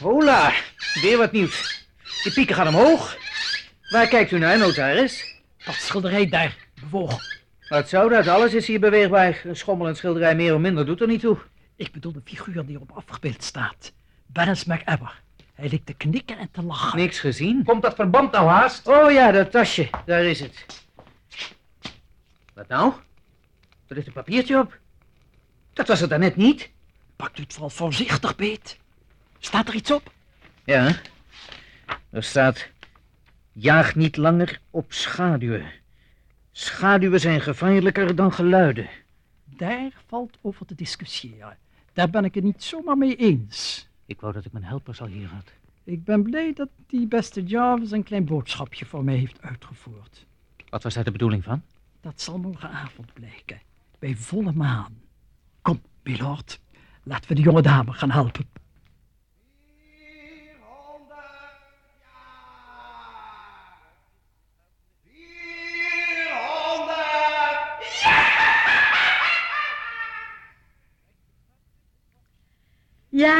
Hola, 0.00 0.52
weer 1.02 1.18
wat 1.18 1.32
nieuws. 1.32 1.86
Die 2.22 2.32
pieken 2.32 2.54
gaan 2.54 2.68
omhoog. 2.68 3.16
Waar 3.90 4.08
kijkt 4.08 4.30
u 4.30 4.38
naar, 4.38 4.58
notaris? 4.58 5.34
Dat 5.64 5.74
schilderij 5.74 6.28
daar 6.28 6.56
bewoog. 6.80 7.20
Wat 7.68 7.88
zou 7.88 8.10
dat? 8.10 8.28
Alles 8.28 8.54
is 8.54 8.66
hier 8.66 8.80
beweegbaar. 8.80 9.40
Een 9.44 9.56
schommelend 9.56 9.96
schilderij 9.96 10.34
meer 10.34 10.54
of 10.54 10.60
minder 10.60 10.86
doet 10.86 11.00
er 11.00 11.06
niet 11.06 11.20
toe. 11.20 11.38
Ik 11.76 11.92
bedoel 11.92 12.12
de 12.12 12.20
figuur 12.24 12.66
die 12.66 12.76
erop 12.76 12.90
afgebeeld 12.92 13.42
staat. 13.42 13.92
Berens 14.26 14.64
McEver. 14.64 15.22
Hij 15.54 15.68
leek 15.68 15.84
te 15.84 15.94
knikken 15.94 16.38
en 16.38 16.50
te 16.50 16.62
lachen. 16.62 16.98
Niks 16.98 17.18
gezien. 17.18 17.64
Komt 17.64 17.82
dat 17.82 17.94
verband 17.94 18.32
nou 18.32 18.48
haast? 18.48 18.86
Oh 18.88 19.10
ja, 19.10 19.30
dat 19.32 19.50
tasje. 19.50 19.90
Daar 20.04 20.24
is 20.24 20.40
het. 20.40 20.84
Wat 22.54 22.68
nou? 22.68 22.92
Er 23.86 23.94
ligt 23.94 24.06
een 24.06 24.12
papiertje 24.12 24.58
op. 24.58 24.78
Dat 25.72 25.88
was 25.88 26.00
het 26.00 26.10
daarnet 26.10 26.36
niet. 26.36 26.70
Pakt 27.16 27.38
u 27.38 27.42
het 27.42 27.52
vooral 27.52 27.70
voorzichtig 27.70 28.36
beet. 28.36 28.78
Staat 29.38 29.68
er 29.68 29.74
iets 29.74 29.90
op? 29.90 30.12
Ja. 30.64 30.96
Er 32.10 32.22
staat... 32.22 32.68
Jaag 33.52 33.94
niet 33.94 34.16
langer 34.16 34.60
op 34.70 34.92
schaduwen. 34.92 35.72
Schaduwen 36.52 37.20
zijn 37.20 37.40
gevaarlijker 37.40 38.14
dan 38.14 38.32
geluiden. 38.32 38.88
Daar 39.44 39.90
valt 40.06 40.38
over 40.42 40.66
te 40.66 40.74
discussiëren. 40.74 41.58
Daar 41.96 42.10
ben 42.10 42.24
ik 42.24 42.34
het 42.34 42.44
niet 42.44 42.62
zomaar 42.62 42.98
mee 42.98 43.16
eens. 43.16 43.88
Ik 44.06 44.20
wou 44.20 44.32
dat 44.32 44.44
ik 44.44 44.52
mijn 44.52 44.64
helpers 44.64 45.00
al 45.00 45.06
hier 45.06 45.28
had. 45.28 45.52
Ik 45.84 46.04
ben 46.04 46.22
blij 46.22 46.52
dat 46.52 46.68
die 46.86 47.06
beste 47.06 47.42
Jarvis 47.42 47.90
een 47.90 48.02
klein 48.02 48.24
boodschapje 48.24 48.86
voor 48.86 49.04
mij 49.04 49.16
heeft 49.16 49.42
uitgevoerd. 49.42 50.26
Wat 50.68 50.82
was 50.82 50.94
daar 50.94 51.04
de 51.04 51.10
bedoeling 51.10 51.44
van? 51.44 51.62
Dat 52.00 52.20
zal 52.20 52.38
morgenavond 52.38 53.12
blijken. 53.12 53.60
Bij 53.98 54.14
volle 54.14 54.52
maan. 54.52 54.94
Kom, 55.62 55.80
milord. 56.02 56.60
Laten 57.02 57.28
we 57.28 57.34
de 57.34 57.42
jonge 57.42 57.62
dame 57.62 57.92
gaan 57.92 58.10
helpen. 58.10 58.48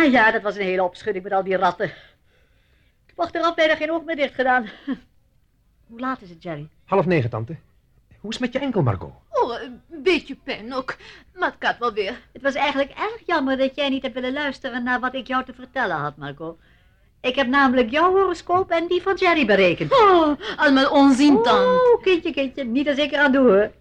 Ja, 0.06 0.12
ja, 0.12 0.30
dat 0.30 0.42
was 0.42 0.56
een 0.56 0.62
hele 0.62 0.82
opschudding 0.82 1.24
met 1.24 1.32
al 1.32 1.44
die 1.44 1.56
ratten. 1.56 1.86
Ik 1.86 1.92
heb 3.06 3.20
achteraf 3.20 3.54
bijna 3.54 3.76
geen 3.76 3.90
oog 3.90 4.04
meer 4.04 4.16
dicht 4.16 4.34
gedaan. 4.34 4.68
Hoe 5.88 6.00
laat 6.00 6.22
is 6.22 6.30
het, 6.30 6.42
Jerry? 6.42 6.68
Half 6.84 7.06
negen, 7.06 7.30
tante. 7.30 7.56
Hoe 8.20 8.30
is 8.30 8.38
het 8.38 8.40
met 8.40 8.52
je 8.52 8.58
enkel, 8.58 8.82
Margot? 8.82 9.12
Oh, 9.30 9.60
een 9.62 10.02
beetje 10.02 10.36
pijn 10.44 10.74
ook. 10.74 10.96
Maar 11.34 11.48
het 11.48 11.56
gaat 11.58 11.78
wel 11.78 11.92
weer. 11.92 12.20
Het 12.32 12.42
was 12.42 12.54
eigenlijk 12.54 12.90
erg 12.90 13.20
jammer 13.26 13.56
dat 13.56 13.74
jij 13.74 13.88
niet 13.88 14.02
hebt 14.02 14.14
willen 14.14 14.32
luisteren 14.32 14.82
naar 14.82 15.00
wat 15.00 15.14
ik 15.14 15.26
jou 15.26 15.44
te 15.44 15.52
vertellen 15.54 15.96
had, 15.96 16.16
Marco. 16.16 16.58
Ik 17.20 17.34
heb 17.34 17.46
namelijk 17.46 17.90
jouw 17.90 18.12
horoscoop 18.12 18.70
en 18.70 18.86
die 18.86 19.02
van 19.02 19.14
Jerry 19.14 19.46
berekend. 19.46 19.92
Oh, 19.92 20.36
allemaal 20.56 20.90
onzin 20.90 21.42
dan. 21.42 21.64
Oh, 21.64 22.02
kindje, 22.02 22.32
kindje, 22.32 22.64
niet 22.64 22.88
als 22.88 22.98
ik 22.98 23.12
eraan 23.12 23.32
doe, 23.32 23.48
hoor. 23.48 23.72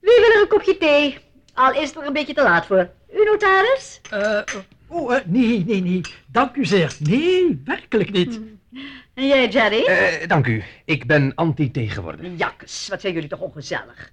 Wie 0.00 0.20
wil 0.20 0.30
er 0.30 0.40
een 0.40 0.48
kopje 0.48 0.78
thee? 0.78 1.18
Al 1.54 1.72
is 1.72 1.88
het 1.88 1.96
er 1.96 2.06
een 2.06 2.12
beetje 2.12 2.34
te 2.34 2.42
laat 2.42 2.66
voor. 2.66 2.90
U, 3.12 3.24
notaris? 3.24 4.00
Eh, 4.10 4.40
oh, 4.88 5.14
eh, 5.14 5.24
nee, 5.26 5.64
nee, 5.64 5.82
nee. 5.82 6.00
Dank 6.26 6.56
u 6.56 6.64
zeer. 6.64 6.96
Nee, 6.98 7.62
werkelijk 7.64 8.10
niet. 8.10 8.40
En 9.14 9.26
jij, 9.26 9.48
Jerry? 9.48 9.84
Eh, 9.84 10.28
dank 10.28 10.46
u. 10.46 10.62
Ik 10.84 11.06
ben 11.06 11.32
anti-thee 11.34 11.88
geworden. 11.88 12.36
Jakkes, 12.36 12.88
wat 12.88 13.00
zijn 13.00 13.12
jullie 13.12 13.28
toch 13.28 13.40
ongezellig. 13.40 14.12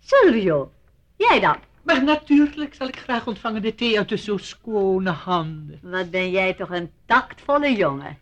Silvio, 0.00 0.72
jij 1.16 1.40
dan? 1.40 1.56
Maar 1.82 2.04
natuurlijk 2.04 2.74
zal 2.74 2.88
ik 2.88 2.96
graag 2.96 3.26
ontvangen 3.26 3.62
de 3.62 3.74
thee 3.74 3.98
uit 3.98 4.08
de 4.08 4.16
zo 4.16 4.36
schone 4.36 5.10
handen. 5.10 5.78
Wat 5.82 6.10
ben 6.10 6.30
jij 6.30 6.54
toch 6.54 6.70
een 6.70 6.90
tactvolle 7.06 7.76
jongen. 7.76 8.18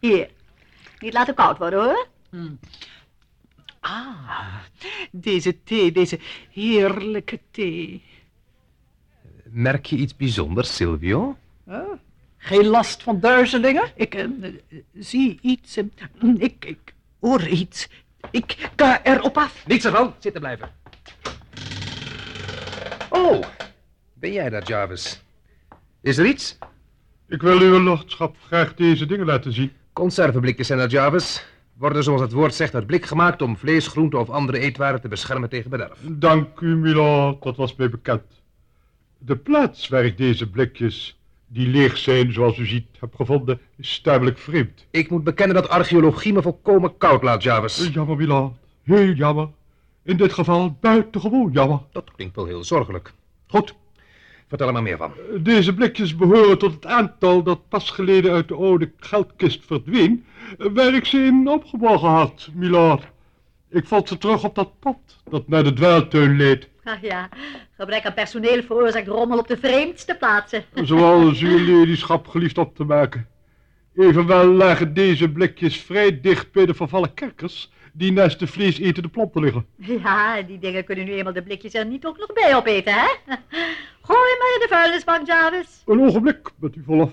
Hier, 0.00 0.28
niet 0.98 1.12
laten 1.12 1.34
koud 1.34 1.58
worden, 1.58 1.84
hoor. 1.84 2.06
Ah, 3.80 4.56
deze 5.10 5.62
thee, 5.62 5.92
deze 5.92 6.18
heerlijke 6.50 7.40
thee. 7.50 8.02
Merk 9.44 9.86
je 9.86 9.96
iets 9.96 10.16
bijzonders, 10.16 10.76
Silvio? 10.76 11.36
Eh, 11.66 11.80
geen 12.36 12.66
last 12.66 13.02
van 13.02 13.20
duizelingen? 13.20 13.90
Ik 13.94 14.14
eh, 14.14 14.22
eh, 14.22 14.54
zie 14.94 15.38
iets, 15.42 15.76
eh, 15.76 15.84
ik, 16.38 16.64
ik 16.64 16.94
hoor 17.20 17.46
iets. 17.46 17.88
Ik 18.30 18.70
ga 18.76 19.04
erop 19.04 19.36
af. 19.36 19.66
Niets 19.66 19.84
ervan. 19.84 20.14
Zitten 20.18 20.40
blijven. 20.40 20.70
Oh, 23.10 23.44
ben 24.14 24.32
jij 24.32 24.50
dat, 24.50 24.68
Jarvis? 24.68 25.22
Is 26.00 26.18
er 26.18 26.26
iets? 26.26 26.58
Ik 27.28 27.42
wil 27.42 27.60
uw 27.60 27.80
lordschap 27.80 28.36
graag 28.46 28.74
deze 28.74 29.06
dingen 29.06 29.26
laten 29.26 29.52
zien. 29.52 29.72
Conserveblikjes 29.92 30.66
zijn 30.66 30.78
dat, 30.78 30.90
Jarvis. 30.90 31.46
Worden 31.76 32.02
zoals 32.02 32.20
het 32.20 32.32
woord 32.32 32.54
zegt 32.54 32.74
uit 32.74 32.86
blik 32.86 33.04
gemaakt 33.06 33.42
om 33.42 33.56
vlees, 33.56 33.86
groente 33.86 34.18
of 34.18 34.30
andere 34.30 34.58
eetwaren 34.58 35.00
te 35.00 35.08
beschermen 35.08 35.48
tegen 35.48 35.70
bederf. 35.70 35.98
Dank 36.02 36.60
u, 36.60 36.76
milord, 36.76 37.42
dat 37.42 37.56
was 37.56 37.74
mij 37.76 37.90
bekend. 37.90 38.22
De 39.18 39.36
plaats 39.36 39.88
waar 39.88 40.04
ik 40.04 40.16
deze 40.16 40.50
blikjes, 40.50 41.18
die 41.54 41.68
leeg 41.68 41.96
zijn 41.98 42.32
zoals 42.32 42.58
u 42.58 42.66
ziet, 42.66 42.86
heb 42.98 43.14
gevonden, 43.14 43.60
is 43.76 44.00
tamelijk 44.00 44.38
vreemd. 44.38 44.86
Ik 44.90 45.10
moet 45.10 45.24
bekennen 45.24 45.56
dat 45.56 45.68
archeologie 45.68 46.32
me 46.32 46.42
volkomen 46.42 46.96
koud 46.98 47.22
laat, 47.22 47.42
Jarvis. 47.42 47.90
Jammer, 47.92 48.16
milord. 48.16 48.52
Heel 48.82 49.12
jammer. 49.12 49.48
In 50.02 50.16
dit 50.16 50.32
geval 50.32 50.76
buitengewoon 50.80 51.52
jammer. 51.52 51.80
Dat 51.92 52.10
klinkt 52.16 52.36
wel 52.36 52.46
heel 52.46 52.64
zorgelijk. 52.64 53.12
Goed, 53.46 53.74
vertel 54.48 54.66
er 54.66 54.72
maar 54.72 54.82
meer 54.82 54.96
van. 54.96 55.12
Deze 55.40 55.74
blikjes 55.74 56.16
behoren 56.16 56.58
tot 56.58 56.72
het 56.72 56.86
aantal 56.86 57.42
dat 57.42 57.68
pas 57.68 57.90
geleden 57.90 58.32
uit 58.32 58.48
de 58.48 58.54
oude 58.54 58.90
geldkist 58.96 59.64
verdween, 59.66 60.24
waar 60.58 60.94
ik 60.94 61.04
ze 61.04 61.24
in 61.24 61.48
opgeborgen 61.48 62.08
had, 62.08 62.48
milord. 62.54 63.06
Ik 63.70 63.86
vond 63.86 64.08
ze 64.08 64.18
terug 64.18 64.44
op 64.44 64.54
dat 64.54 64.78
pad 64.78 64.98
dat 65.30 65.48
naar 65.48 65.64
de 65.64 65.72
dwaaltuin 65.72 66.36
leed. 66.36 66.68
Ach 66.92 67.00
ja, 67.00 67.28
gebrek 67.76 68.06
aan 68.06 68.14
personeel 68.14 68.62
veroorzaakt 68.62 69.06
rommel 69.06 69.38
op 69.38 69.48
de 69.48 69.56
vreemdste 69.56 70.14
plaatsen. 70.14 70.64
Zoals 70.74 71.40
uw 71.40 71.58
ladyschap 71.58 72.26
geliefd 72.28 72.58
op 72.58 72.76
te 72.76 72.84
maken. 72.84 73.28
Evenwel 73.94 74.46
lagen 74.46 74.94
deze 74.94 75.30
blikjes 75.30 75.80
vrij 75.80 76.20
dicht 76.20 76.52
bij 76.52 76.66
de 76.66 76.74
vervallen 76.74 77.14
kerkers 77.14 77.72
die 77.92 78.12
naast 78.12 78.38
de 78.38 78.46
vleesetende 78.46 79.08
planten 79.08 79.40
liggen. 79.40 79.66
Ja, 79.76 80.42
die 80.42 80.58
dingen 80.58 80.84
kunnen 80.84 81.04
nu 81.04 81.12
eenmaal 81.12 81.32
de 81.32 81.42
blikjes 81.42 81.74
er 81.74 81.86
niet 81.86 82.06
ook 82.06 82.18
nog 82.18 82.32
bij 82.32 82.56
opeten, 82.56 82.92
hè? 82.92 83.08
Gooi 84.08 84.36
maar 84.38 84.52
in 84.54 84.60
de 84.60 84.66
vuilnisbak, 84.68 85.26
Jarvis. 85.26 85.82
Een 85.86 86.00
ogenblik, 86.00 86.50
met 86.56 86.76
u 86.76 86.82
verlof. 86.84 87.12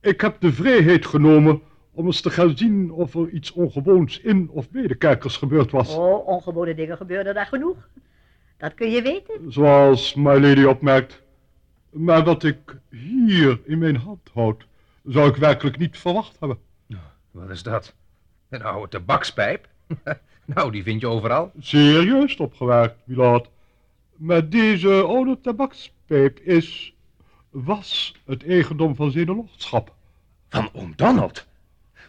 Ik 0.00 0.20
heb 0.20 0.40
de 0.40 0.52
vrijheid 0.52 1.06
genomen 1.06 1.62
om 1.92 2.06
eens 2.06 2.20
te 2.20 2.30
gaan 2.30 2.56
zien 2.56 2.90
of 2.90 3.14
er 3.14 3.28
iets 3.28 3.52
ongewoons 3.52 4.20
in 4.20 4.50
of 4.52 4.70
bij 4.70 4.86
de 4.86 4.94
kerkers 4.94 5.36
gebeurd 5.36 5.70
was. 5.70 5.96
Oh, 5.96 6.28
ongewone 6.28 6.74
dingen 6.74 6.96
gebeuren 6.96 7.34
daar 7.34 7.46
genoeg. 7.46 7.88
Dat 8.64 8.74
kun 8.74 8.90
je 8.90 9.02
weten. 9.02 9.52
Zoals 9.52 10.14
my 10.14 10.38
lady 10.38 10.64
opmerkt. 10.64 11.22
Maar 11.90 12.24
wat 12.24 12.44
ik 12.44 12.76
hier 12.90 13.60
in 13.64 13.78
mijn 13.78 13.96
hand 13.96 14.30
houd, 14.32 14.66
zou 15.04 15.28
ik 15.28 15.36
werkelijk 15.36 15.78
niet 15.78 15.98
verwacht 15.98 16.36
hebben. 16.40 16.58
Wat 17.30 17.50
is 17.50 17.62
dat? 17.62 17.94
Een 18.48 18.62
oude 18.62 18.88
tabakspijp? 18.88 19.68
nou, 20.54 20.70
die 20.70 20.82
vind 20.82 21.00
je 21.00 21.06
overal. 21.06 21.52
Serieus 21.58 22.36
opgewerkt, 22.36 22.96
milord. 23.04 23.48
Maar 24.16 24.48
deze 24.48 25.02
oude 25.02 25.40
tabakspijp 25.40 26.38
is, 26.38 26.94
was 27.50 28.14
het 28.26 28.46
eigendom 28.46 28.94
van 28.94 29.10
zijn 29.10 29.26
lordschap. 29.26 29.94
Van 30.48 30.70
oom 30.72 30.92
Donald. 30.96 31.46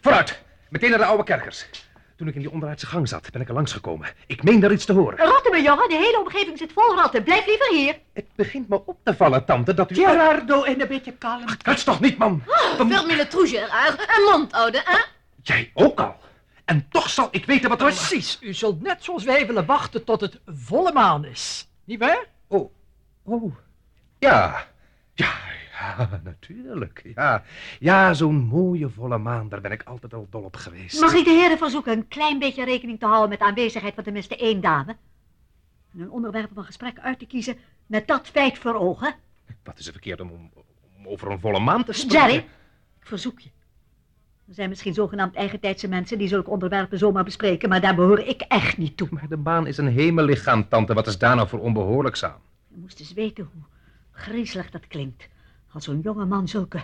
Vooruit, 0.00 0.44
meteen 0.68 0.90
naar 0.90 0.98
de 0.98 1.04
oude 1.04 1.24
kerkers. 1.24 1.85
Toen 2.16 2.28
ik 2.28 2.34
in 2.34 2.40
die 2.40 2.50
onderaardse 2.50 2.86
gang 2.86 3.08
zat, 3.08 3.30
ben 3.30 3.40
ik 3.40 3.48
er 3.48 3.54
langsgekomen. 3.54 4.08
Ik 4.26 4.42
meen 4.42 4.60
daar 4.60 4.72
iets 4.72 4.84
te 4.84 4.92
horen. 4.92 5.18
Ratten, 5.18 5.50
mijn 5.50 5.62
jongen. 5.62 5.88
De 5.88 5.94
hele 5.94 6.18
omgeving 6.20 6.58
zit 6.58 6.72
vol 6.72 6.96
ratten. 6.96 7.22
Blijf 7.22 7.46
liever 7.46 7.68
hier. 7.72 7.98
Het 8.12 8.26
begint 8.34 8.68
me 8.68 8.86
op 8.86 8.98
te 9.02 9.16
vallen, 9.16 9.44
tante, 9.44 9.74
dat 9.74 9.90
u... 9.90 9.94
Gerardo, 9.94 10.62
en 10.62 10.80
een 10.80 10.88
beetje 10.88 11.12
kalm. 11.12 11.44
Dat 11.62 11.76
is 11.76 11.84
toch 11.84 12.00
niet, 12.00 12.18
man? 12.18 12.42
Ferme 12.76 13.26
trou, 13.26 13.48
Gerard. 13.48 14.00
Een 14.00 14.22
mond 14.30 14.52
houden, 14.52 14.82
hè? 14.84 14.98
Jij 15.42 15.70
ook 15.74 16.00
al. 16.00 16.16
En 16.64 16.86
toch 16.90 17.10
zal 17.10 17.28
ik 17.30 17.44
weten 17.44 17.68
wat 17.68 17.80
er... 17.80 17.86
Precies, 17.86 18.38
u 18.40 18.54
zult 18.54 18.82
net 18.82 19.04
zoals 19.04 19.24
wij 19.24 19.46
willen 19.46 19.66
wachten 19.66 20.04
tot 20.04 20.20
het 20.20 20.40
volle 20.46 20.92
maan 20.92 21.24
is. 21.24 21.68
Niet 21.84 21.98
waar? 21.98 22.26
Oh, 22.48 22.72
oh. 23.24 23.56
Ja, 24.18 24.66
ja, 25.14 25.32
ja, 25.78 26.08
natuurlijk. 26.24 27.10
Ja, 27.14 27.42
ja 27.78 28.14
zo'n 28.14 28.36
mooie 28.36 28.88
volle 28.88 29.18
maan, 29.18 29.48
daar 29.48 29.60
ben 29.60 29.72
ik 29.72 29.82
altijd 29.82 30.14
al 30.14 30.26
dol 30.30 30.42
op 30.42 30.56
geweest. 30.56 31.00
Mag 31.00 31.14
ik 31.14 31.24
de 31.24 31.30
heren 31.30 31.58
verzoeken 31.58 31.92
een 31.92 32.08
klein 32.08 32.38
beetje 32.38 32.64
rekening 32.64 32.98
te 32.98 33.06
houden 33.06 33.28
met 33.28 33.38
de 33.38 33.44
aanwezigheid 33.44 33.94
van 33.94 34.04
tenminste 34.04 34.36
één 34.36 34.60
dame? 34.60 34.96
En 35.92 36.00
een 36.00 36.10
onderwerp 36.10 36.50
van 36.54 36.64
gesprek 36.64 36.98
uit 36.98 37.18
te 37.18 37.26
kiezen 37.26 37.56
met 37.86 38.06
dat 38.06 38.26
feit 38.26 38.58
voor 38.58 38.74
ogen. 38.74 39.14
Wat 39.62 39.78
is 39.78 39.86
er 39.86 39.92
verkeerd 39.92 40.20
om, 40.20 40.30
om, 40.30 40.50
om 40.98 41.08
over 41.08 41.30
een 41.30 41.40
volle 41.40 41.60
maan 41.60 41.84
te 41.84 41.92
spreken? 41.92 42.18
Jerry, 42.18 42.36
ik 43.00 43.06
verzoek 43.06 43.40
je. 43.40 43.50
Er 44.48 44.54
zijn 44.54 44.68
misschien 44.68 44.94
zogenaamd 44.94 45.34
eigentijdse 45.34 45.88
mensen 45.88 46.18
die 46.18 46.28
zulke 46.28 46.50
onderwerpen 46.50 46.98
zomaar 46.98 47.24
bespreken, 47.24 47.68
maar 47.68 47.80
daar 47.80 47.94
behoor 47.94 48.18
ik 48.18 48.40
echt 48.40 48.76
niet 48.76 48.96
toe. 48.96 49.08
Maar 49.10 49.28
de 49.28 49.36
maan 49.36 49.66
is 49.66 49.76
een 49.76 49.86
hemellichaam, 49.86 50.68
tante. 50.68 50.94
Wat 50.94 51.06
is 51.06 51.18
daar 51.18 51.36
nou 51.36 51.48
voor 51.48 51.58
onbehoorlijks 51.58 52.24
aan? 52.24 52.40
Je 52.68 52.76
moest 52.76 53.00
eens 53.00 53.12
weten 53.12 53.50
hoe 53.52 53.62
griezelig 54.10 54.70
dat 54.70 54.86
klinkt. 54.86 55.28
Als 55.76 55.84
zo'n 55.84 56.00
jonge 56.00 56.24
man 56.24 56.48
zulke, 56.48 56.80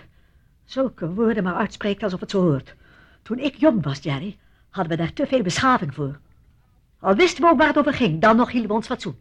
zulke 0.65 1.13
woorden 1.13 1.43
maar 1.43 1.53
uitspreekt 1.53 2.03
alsof 2.03 2.19
het 2.19 2.31
zo 2.31 2.41
hoort. 2.41 2.75
Toen 3.21 3.39
ik 3.39 3.55
jong 3.55 3.83
was, 3.83 3.99
Jerry, 3.99 4.37
hadden 4.69 4.97
we 4.97 5.03
daar 5.03 5.13
te 5.13 5.27
veel 5.27 5.41
beschaving 5.41 5.93
voor. 5.93 6.19
Al 6.99 7.15
wisten 7.15 7.43
we 7.43 7.49
ook 7.49 7.57
waar 7.57 7.67
het 7.67 7.77
over 7.77 7.93
ging, 7.93 8.21
dan 8.21 8.35
nog 8.35 8.51
hielden 8.51 8.69
we 8.69 8.75
ons 8.75 8.85
fatsoen. 8.85 9.19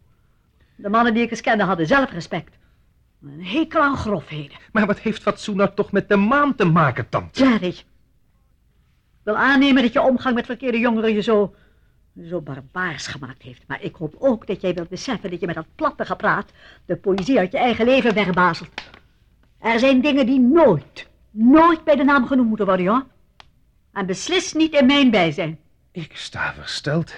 De 0.77 0.89
mannen 0.89 1.15
die 1.15 1.23
ik 1.23 1.31
eens 1.31 1.41
kende 1.41 1.65
hadden 1.65 1.87
zelfrespect. 1.87 2.57
Een 3.23 3.45
hekel 3.45 3.81
aan 3.81 3.97
grofheden. 3.97 4.57
Maar 4.73 4.87
wat 4.87 4.99
heeft 4.99 5.23
fatsoen 5.23 5.57
nou 5.57 5.71
toch 5.75 5.93
met 5.93 6.09
de 6.09 6.17
maan 6.17 6.55
te 6.55 6.65
maken, 6.65 7.09
tante? 7.09 7.45
Jerry, 7.45 7.69
ik 7.69 7.85
wil 9.23 9.37
aannemen 9.37 9.83
dat 9.83 9.93
je 9.93 10.03
omgang 10.03 10.35
met 10.35 10.47
verkeerde 10.47 10.79
jongeren 10.79 11.15
je 11.15 11.23
zo, 11.23 11.55
zo 12.25 12.41
barbaars 12.41 13.07
gemaakt 13.07 13.43
heeft. 13.43 13.63
Maar 13.67 13.83
ik 13.83 13.95
hoop 13.95 14.15
ook 14.19 14.47
dat 14.47 14.61
jij 14.61 14.75
wilt 14.75 14.89
beseffen 14.89 15.31
dat 15.31 15.41
je 15.41 15.47
met 15.47 15.55
dat 15.55 15.75
platte 15.75 16.05
gepraat 16.05 16.53
de 16.85 16.97
poëzie 16.97 17.39
uit 17.39 17.53
je 17.53 17.59
eigen 17.59 17.85
leven 17.85 18.15
wegbazelt. 18.15 18.91
Er 19.63 19.79
zijn 19.79 20.01
dingen 20.01 20.27
die 20.27 20.41
nooit, 20.41 21.09
nooit 21.31 21.85
bij 21.85 21.97
de 21.97 22.05
naam 22.05 22.27
genoemd 22.27 22.49
moeten 22.49 22.67
worden, 22.67 22.85
joh. 22.85 23.01
En 23.93 24.07
beslist 24.07 24.55
niet 24.55 24.75
in 24.75 24.87
mijn 24.87 25.11
bijzijn. 25.11 25.59
Ik 25.93 26.17
sta 26.17 26.55
versteld. 26.55 27.15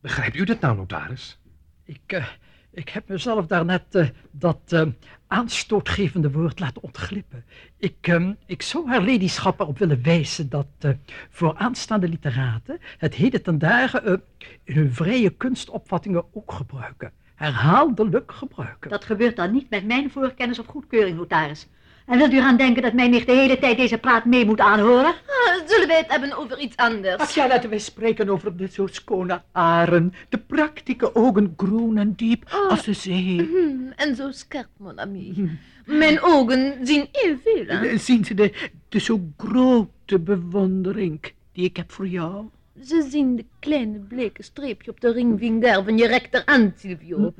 Begrijpt 0.00 0.36
u 0.36 0.44
dit 0.44 0.60
nou, 0.60 0.76
notaris? 0.76 1.38
Ik, 1.84 2.00
eh, 2.06 2.26
ik 2.70 2.88
heb 2.88 3.08
mezelf 3.08 3.46
daarnet 3.46 3.94
eh, 3.94 4.08
dat 4.30 4.60
eh, 4.68 4.86
aanstootgevende 5.30 6.30
woord 6.30 6.60
laten 6.60 6.82
ontglippen. 6.82 7.44
Ik, 7.76 8.20
ik 8.46 8.62
zou 8.62 8.88
haar 8.88 9.02
ladyschap 9.02 9.60
erop 9.60 9.78
willen 9.78 10.02
wijzen 10.02 10.48
dat 10.48 10.66
eh, 10.78 10.90
voor 11.30 11.56
aanstaande 11.56 12.08
literaten 12.08 12.78
het 12.98 13.14
heden 13.14 13.42
ten 13.42 13.58
dagen 13.58 14.04
eh, 14.04 14.74
hun 14.74 14.94
vrije 14.94 15.30
kunstopvattingen 15.30 16.24
ook 16.34 16.52
gebruiken. 16.52 17.12
Herhaaldelijk 17.40 18.32
gebruiken. 18.32 18.90
Dat 18.90 19.04
gebeurt 19.04 19.36
dan 19.36 19.52
niet 19.52 19.70
met 19.70 19.86
mijn 19.86 20.10
voorkennis 20.10 20.58
of 20.58 20.66
goedkeuring, 20.66 21.16
notaris. 21.16 21.68
En 22.06 22.18
wilt 22.18 22.32
u 22.32 22.36
eraan 22.36 22.56
denken 22.56 22.82
dat 22.82 22.92
mij 22.92 23.08
nicht 23.08 23.26
de 23.26 23.32
hele 23.32 23.58
tijd 23.58 23.76
deze 23.76 23.98
praat 23.98 24.24
mee 24.24 24.44
moet 24.44 24.60
aanhoren? 24.60 25.04
Ah, 25.06 25.68
zullen 25.68 25.86
wij 25.88 25.96
het 25.96 26.10
hebben 26.10 26.36
over 26.36 26.58
iets 26.58 26.76
anders? 26.76 27.16
Ach 27.16 27.30
ja, 27.30 27.48
laten 27.48 27.70
wij 27.70 27.78
spreken 27.78 28.28
over 28.28 28.56
de 28.56 28.66
zo 28.66 28.86
schone 28.86 29.42
aren, 29.52 30.14
de 30.28 30.38
praktische 30.38 31.14
ogen 31.14 31.54
groen 31.56 31.98
en 31.98 32.12
diep 32.14 32.44
als 32.68 32.84
de 32.84 32.92
zee. 32.92 33.42
Hmm, 33.42 33.92
en 33.96 34.16
zo 34.16 34.30
scherp, 34.30 34.68
mon 34.76 34.98
ami. 35.00 35.50
Mijn 35.84 36.22
ogen 36.22 36.86
zien 36.86 37.08
heel 37.12 37.36
veel, 37.44 37.64
hè? 37.66 37.86
Eh, 37.86 37.98
Zien 37.98 38.24
ze 38.24 38.34
de, 38.34 38.70
de 38.88 38.98
zo 39.00 39.20
grote 39.36 40.18
bewondering 40.18 41.32
die 41.52 41.64
ik 41.64 41.76
heb 41.76 41.92
voor 41.92 42.08
jou? 42.08 42.48
Ze 42.78 43.06
zien 43.10 43.36
de 43.36 43.44
kleine 43.58 43.98
bleke 43.98 44.42
streepje 44.42 44.90
op 44.90 45.00
de 45.00 45.12
ringvinger 45.12 45.84
van 45.84 45.98
je 45.98 46.06
rechterhand, 46.06 46.78
Silvio. 46.78 47.32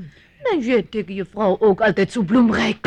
Ben 0.43 0.61
jij 0.61 0.83
tegen 0.83 1.15
je 1.15 1.25
vrouw 1.25 1.57
ook 1.61 1.81
altijd 1.81 2.13
zo 2.13 2.23
bloemrijk? 2.23 2.87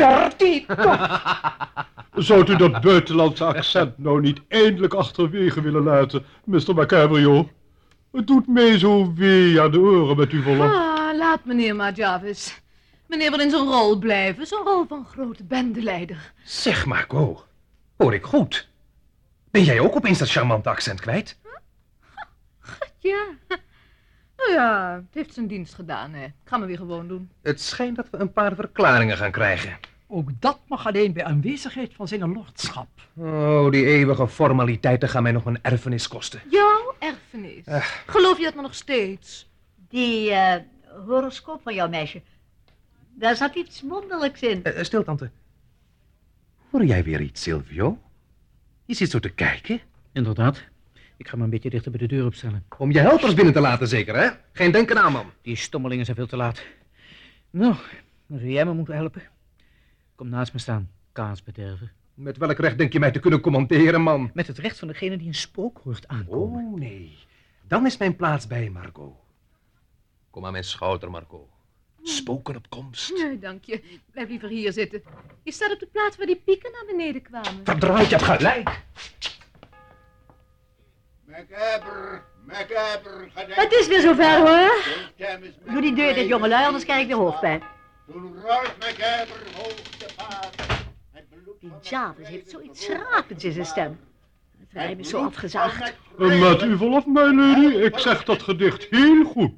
Zou 2.14 2.52
u 2.52 2.56
dat 2.56 2.80
buitenlandse 2.80 3.44
accent 3.44 3.98
nou 3.98 4.20
niet 4.20 4.40
eindelijk 4.48 4.94
achterwege 4.94 5.60
willen 5.60 5.82
laten, 5.82 6.24
Mr. 6.44 6.74
Macabrio? 6.74 7.50
Het 8.12 8.26
doet 8.26 8.46
mij 8.46 8.78
zo 8.78 9.14
wee 9.14 9.60
aan 9.60 9.70
de 9.70 9.78
oren 9.78 10.16
met 10.16 10.30
uw 10.30 10.42
verlof. 10.42 10.72
Ah, 10.72 11.16
laat 11.16 11.44
meneer 11.44 11.76
maar, 11.76 11.94
Jarvis. 11.94 12.62
Meneer 13.06 13.30
wil 13.30 13.40
in 13.40 13.50
zijn 13.50 13.62
rol 13.62 13.98
blijven, 13.98 14.46
zijn 14.46 14.62
rol 14.62 14.84
van 14.88 15.06
grote 15.06 15.44
bendeleider. 15.44 16.32
Zeg, 16.44 16.86
Marco. 16.86 17.44
Hoor 17.96 18.14
ik 18.14 18.24
goed? 18.24 18.68
Ben 19.50 19.64
jij 19.64 19.80
ook 19.80 19.96
opeens 19.96 20.18
dat 20.18 20.30
charmante 20.30 20.68
accent 20.68 21.00
kwijt? 21.00 21.38
Ja. 23.04 23.26
Nou 24.36 24.52
ja, 24.52 24.94
het 24.94 25.14
heeft 25.14 25.34
zijn 25.34 25.46
dienst 25.46 25.74
gedaan, 25.74 26.12
hè. 26.12 26.24
Ik 26.24 26.32
ga 26.44 26.56
me 26.56 26.66
weer 26.66 26.76
gewoon 26.76 27.08
doen. 27.08 27.30
Het 27.42 27.60
schijnt 27.60 27.96
dat 27.96 28.10
we 28.10 28.18
een 28.18 28.32
paar 28.32 28.54
verklaringen 28.54 29.16
gaan 29.16 29.30
krijgen. 29.30 29.78
Ook 30.06 30.30
dat 30.40 30.58
mag 30.66 30.86
alleen 30.86 31.12
bij 31.12 31.24
aanwezigheid 31.24 31.94
van 31.94 32.08
zijn 32.08 32.32
lordschap. 32.32 32.88
Oh, 33.16 33.70
die 33.70 33.86
eeuwige 33.86 34.28
formaliteiten 34.28 35.08
gaan 35.08 35.22
mij 35.22 35.32
nog 35.32 35.44
een 35.44 35.58
erfenis 35.62 36.08
kosten. 36.08 36.40
Jouw 36.50 36.94
erfenis. 36.98 37.64
Geloof 38.06 38.38
je 38.38 38.44
dat 38.44 38.54
me 38.54 38.62
nog 38.62 38.74
steeds? 38.74 39.50
Die 39.88 40.30
eh, 40.30 40.62
horoscoop 41.06 41.62
van 41.62 41.74
jouw 41.74 41.88
meisje. 41.88 42.22
Daar 43.14 43.36
zat 43.36 43.54
iets 43.54 43.82
wonderlijks 43.82 44.40
in. 44.40 44.62
Eh, 44.62 44.78
eh, 44.78 44.84
stil, 44.84 45.04
tante. 45.04 45.30
Hoor 46.70 46.84
jij 46.84 47.04
weer 47.04 47.20
iets, 47.20 47.42
Silvio? 47.42 47.98
Je 48.84 48.94
zit 48.94 49.10
zo 49.10 49.18
te 49.18 49.30
kijken. 49.30 49.80
Inderdaad. 50.12 50.64
Ik 51.16 51.28
ga 51.28 51.36
me 51.36 51.44
een 51.44 51.50
beetje 51.50 51.70
dichter 51.70 51.90
bij 51.90 52.00
de 52.00 52.14
deur 52.14 52.26
opstellen. 52.26 52.64
Om 52.78 52.92
je 52.92 52.98
helpers 52.98 53.34
binnen 53.34 53.54
te 53.54 53.60
laten, 53.60 53.88
zeker, 53.88 54.16
hè? 54.16 54.28
Geen 54.52 54.70
denken 54.70 54.98
aan, 55.02 55.12
man. 55.12 55.32
Die 55.42 55.56
stommelingen 55.56 56.04
zijn 56.04 56.16
veel 56.16 56.26
te 56.26 56.36
laat. 56.36 56.62
Nou, 57.50 57.74
dan 58.26 58.38
zou 58.38 58.50
jij 58.50 58.64
me 58.64 58.72
moeten 58.72 58.94
helpen. 58.94 59.22
Kom 60.14 60.28
naast 60.28 60.52
me 60.52 60.58
staan, 60.58 60.90
kaasbederver. 61.12 61.92
Met 62.14 62.36
welk 62.36 62.58
recht 62.58 62.78
denk 62.78 62.92
je 62.92 62.98
mij 62.98 63.10
te 63.10 63.18
kunnen 63.18 63.40
commenteren, 63.40 64.00
man? 64.00 64.30
Met 64.34 64.46
het 64.46 64.58
recht 64.58 64.78
van 64.78 64.88
degene 64.88 65.16
die 65.16 65.26
een 65.26 65.34
spook 65.34 65.80
hoort 65.84 66.08
aankomen. 66.08 66.64
Oh, 66.64 66.78
nee. 66.78 67.16
Dan 67.68 67.86
is 67.86 67.96
mijn 67.96 68.16
plaats 68.16 68.46
bij 68.46 68.70
Marco. 68.70 69.20
Kom 70.30 70.46
aan 70.46 70.52
mijn 70.52 70.64
schouder, 70.64 71.10
Marco. 71.10 71.48
Spoken 72.02 72.56
op 72.56 72.70
komst. 72.70 73.12
Nee, 73.18 73.38
dank 73.38 73.64
je. 73.64 73.82
Blijf 74.10 74.28
liever 74.28 74.48
hier 74.48 74.72
zitten. 74.72 75.02
Je 75.42 75.52
staat 75.52 75.72
op 75.72 75.78
de 75.78 75.86
plaats 75.86 76.16
waar 76.16 76.26
die 76.26 76.42
pieken 76.44 76.72
naar 76.72 76.84
beneden 76.86 77.22
kwamen. 77.22 77.64
Verdraaid, 77.64 78.08
je 78.08 78.16
hebt 78.16 78.36
gelijk. 78.36 78.82
Macabre, 81.26 82.22
macabre, 82.46 83.28
gedenk. 83.34 83.54
Het 83.54 83.72
is 83.72 83.86
weer 83.86 84.00
zover, 84.00 84.36
hoor. 84.38 84.84
Doe 85.72 85.80
die 85.80 85.94
deur 85.94 86.14
dit, 86.14 86.28
jongelui, 86.28 86.66
anders 86.66 86.84
krijg 86.84 87.02
ik 87.02 87.08
de 87.08 87.14
hoofdpijn. 87.14 87.62
Toen 88.12 88.34
Rolf 88.42 88.74
MacGyver 88.80 89.40
hoog 89.56 89.74
te 89.74 90.06
paard. 90.16 90.62
Het 91.12 91.24
bloed 91.28 91.60
Die 91.60 91.68
van 91.70 91.78
Jarvis 91.82 92.28
heeft 92.28 92.50
zoiets 92.50 92.84
schrapends 92.84 93.44
in 93.44 93.52
zijn 93.52 93.66
stem. 93.66 94.00
Het 94.58 94.68
rijm 94.72 94.98
is 94.98 95.08
zo 95.08 95.24
afgezaagd. 95.24 95.94
En 96.18 96.38
met 96.38 96.62
u 96.62 96.76
verlof, 96.76 97.06
my 97.06 97.34
lady, 97.34 97.76
ik 97.76 97.98
zeg 97.98 98.24
dat 98.24 98.42
gedicht 98.42 98.86
heel 98.90 99.24
goed. 99.24 99.52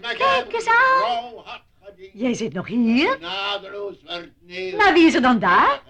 Kijk 0.00 0.52
eens 0.52 0.66
aan. 0.68 1.60
Jij 2.12 2.34
zit 2.34 2.52
nog 2.52 2.66
hier? 2.66 3.18
Maar 4.76 4.92
wie 4.92 5.06
is 5.06 5.14
er 5.14 5.22
dan 5.22 5.38
daar? 5.38 5.82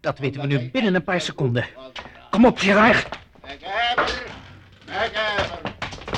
Dat 0.00 0.18
weten 0.18 0.40
we 0.40 0.46
nu 0.46 0.70
binnen 0.70 0.94
een 0.94 1.04
paar 1.04 1.20
seconden. 1.20 1.66
Kom 2.30 2.44
op, 2.44 2.58
Gerard. 2.58 3.18
MacGyver. 4.90 5.74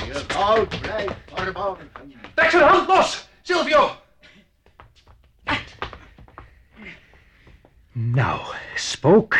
Je 0.07 0.25
goud 0.29 0.81
blijft 0.81 1.15
verborgen. 1.35 1.91
Trek 2.35 2.51
zijn 2.51 2.63
hand 2.63 2.89
los, 2.89 3.29
Silvio! 3.43 3.97
Nou, 7.93 8.41
spook. 8.75 9.37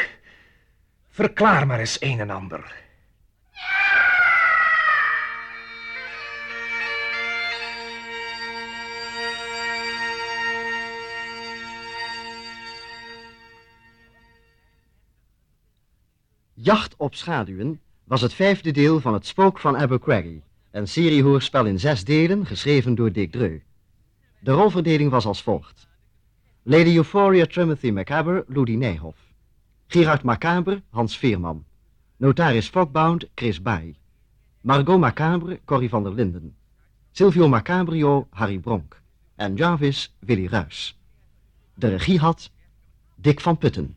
Verklaar 1.09 1.67
maar 1.67 1.79
eens 1.79 2.01
een 2.01 2.21
en 2.21 2.31
ander. 2.31 2.81
Jacht 16.55 16.97
op 16.97 17.15
schaduwen 17.15 17.81
was 18.13 18.21
het 18.21 18.35
vijfde 18.35 18.71
deel 18.71 19.01
van 19.01 19.13
Het 19.13 19.27
Spook 19.27 19.59
van 19.59 19.77
Abercrombie, 19.77 20.43
een 20.71 20.89
seriehoorspel 20.89 21.67
in 21.67 21.81
zes 21.81 22.05
delen, 22.05 22.47
geschreven 22.47 22.95
door 22.95 23.13
Dick 23.13 23.33
Dreu. 23.33 23.61
De 24.39 24.51
rolverdeling 24.51 25.11
was 25.11 25.25
als 25.25 25.43
volgt. 25.43 25.89
Lady 26.63 26.97
Euphoria 26.97 27.47
Timothy 27.47 27.91
Macabre, 27.91 28.45
Ludi 28.49 28.77
Nijhoff. 28.77 29.19
Gerard 29.87 30.23
Macabre, 30.23 30.83
Hans 30.91 31.19
Veerman. 31.19 31.65
Notaris 32.17 32.69
Fogbound, 32.69 33.29
Chris 33.35 33.63
Baai. 33.63 33.97
Margot 34.61 35.01
Macabre, 35.01 35.61
Corrie 35.65 35.89
van 35.89 36.03
der 36.03 36.13
Linden. 36.13 36.57
Silvio 37.13 37.49
Macabrio, 37.49 38.27
Harry 38.31 38.59
Bronk. 38.59 39.01
En 39.35 39.55
Jarvis, 39.55 40.15
Willy 40.19 40.47
Ruys. 40.47 40.99
De 41.75 41.89
regie 41.89 42.19
had 42.19 42.51
Dick 43.15 43.41
van 43.41 43.59
Putten. 43.59 43.97